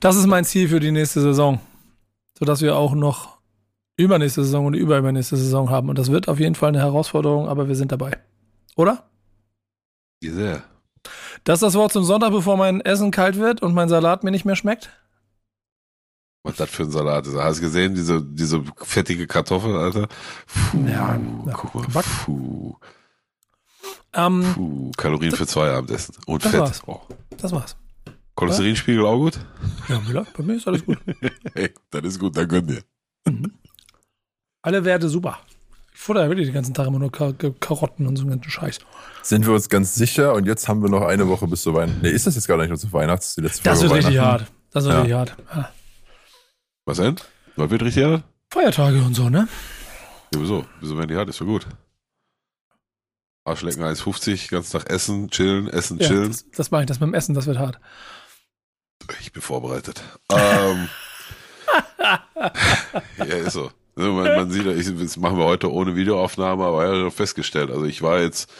[0.00, 1.60] Das ist mein Ziel für die nächste Saison,
[2.38, 3.38] sodass wir auch noch
[3.96, 5.88] übernächste Saison und überübernächste Saison haben.
[5.88, 8.16] Und das wird auf jeden Fall eine Herausforderung, aber wir sind dabei.
[8.76, 9.04] Oder?
[10.22, 10.62] Sehr.
[11.44, 14.30] Das ist das Wort zum Sonntag, bevor mein Essen kalt wird und mein Salat mir
[14.30, 14.90] nicht mehr schmeckt.
[16.46, 17.34] Was das für ein Salat ist.
[17.36, 20.08] Hast du gesehen, diese, diese fettige Kartoffel, Alter?
[20.46, 21.18] Puh, Ja,
[21.54, 22.02] guck mal.
[22.24, 22.76] Puh,
[24.12, 26.14] Ähm, puh, Kalorien für zwei Abendessen.
[26.26, 26.60] Und Das Fett.
[26.60, 26.82] war's.
[26.86, 27.00] Oh.
[27.38, 27.76] das war's.
[28.36, 29.40] Cholesterinspiegel auch gut?
[29.88, 30.98] Ja, Müller, bei mir ist alles gut.
[31.54, 32.82] Hey, das ist gut, dann gönn dir.
[34.62, 35.38] Alle Werte super.
[35.94, 38.30] Ich futter ja wirklich den ganzen Tag immer nur Kar Kar- Karotten und so einen
[38.32, 38.80] ganzen Scheiß.
[39.22, 42.00] Sind wir uns ganz sicher und jetzt haben wir noch eine Woche bis zu Weihnachten.
[42.02, 44.20] Nee, ist das jetzt gar nicht nur zu letzte Das Folge wird richtig Weihnachten?
[44.42, 44.52] hart.
[44.72, 45.00] Das wird Ja.
[45.00, 45.36] richtig hart.
[45.54, 45.70] Ja.
[46.86, 47.16] Was denn?
[47.56, 48.24] Was wird richtig hart?
[48.50, 49.48] Feiertage und so, ne?
[50.34, 50.66] Ja, wieso?
[50.80, 51.28] Wieso werden die hart?
[51.28, 51.66] Ist doch gut.
[53.44, 56.28] Arschlecken 1,50, ganz Tag essen, chillen, essen, Ja, chillen.
[56.28, 57.78] das, das mache ich, das mit dem Essen, das wird hart.
[59.20, 60.02] Ich bin vorbereitet.
[60.32, 60.88] ähm,
[63.18, 63.70] ja, ist so.
[63.96, 67.70] Also Man, man sieht, ich, das machen wir heute ohne Videoaufnahme, aber ja, festgestellt.
[67.70, 68.52] Also ich war jetzt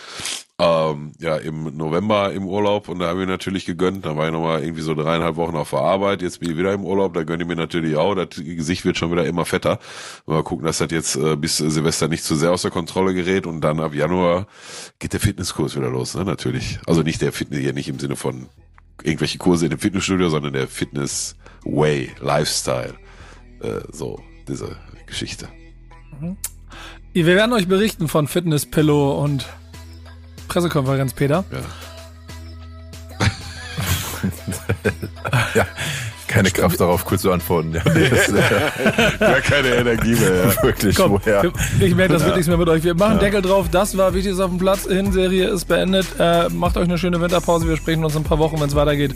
[0.61, 4.07] ähm, ja im November im Urlaub und da haben wir natürlich gegönnt.
[4.07, 6.22] Da war ich nochmal irgendwie so dreieinhalb Wochen auf der Arbeit.
[6.22, 8.14] Jetzt bin ich wieder im Urlaub, da gönne ich mir natürlich auch.
[8.14, 9.80] Das Gesicht wird schon wieder immer fetter.
[10.26, 13.47] Mal gucken, dass das jetzt äh, bis Silvester nicht zu sehr aus der Kontrolle gerät
[13.47, 14.47] und dann ab Januar
[15.01, 16.24] geht der Fitnesskurs wieder los, ne?
[16.24, 16.78] Natürlich.
[16.87, 18.47] Also nicht der Fitness hier nicht im Sinne von
[19.03, 22.95] irgendwelche Kurse in dem Fitnessstudio, sondern der Fitness Way, Lifestyle.
[23.61, 24.76] Äh, so, diese
[25.07, 25.49] Geschichte.
[27.12, 29.47] Wir werden euch berichten von Fitness Pillow und
[30.49, 31.45] Pressekonferenz, Peter.
[35.55, 35.66] Ja,
[36.28, 37.74] keine Kraft darauf, kurz zu antworten.
[37.74, 40.47] Ja, das, äh, Gar keine Energie mehr.
[40.47, 40.62] Ja.
[40.62, 41.53] wirklich, Komm, woher?
[41.80, 42.82] ich merke, das wird nichts mehr mit euch.
[42.82, 43.68] Wir machen Deckel drauf.
[43.70, 44.84] Das war Wichtiges auf dem Platz.
[44.86, 46.07] Hinserie ist beendet.
[46.18, 47.68] Äh, macht euch eine schöne Winterpause.
[47.68, 49.14] Wir sprechen uns in ein paar Wochen, wenn es weitergeht.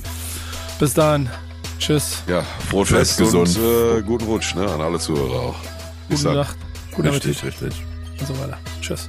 [0.79, 1.29] Bis dahin.
[1.79, 2.23] Tschüss.
[2.27, 3.59] Ja, frohes Fest und gesund.
[3.59, 5.57] äh, guten Rutsch ne, an alle Zuhörer auch.
[6.09, 6.47] Bis Guten dann.
[6.47, 6.57] Tag.
[6.95, 7.83] Guten Appetit Richtig, richtig.
[8.21, 8.59] und so weiter.
[8.81, 9.09] Tschüss.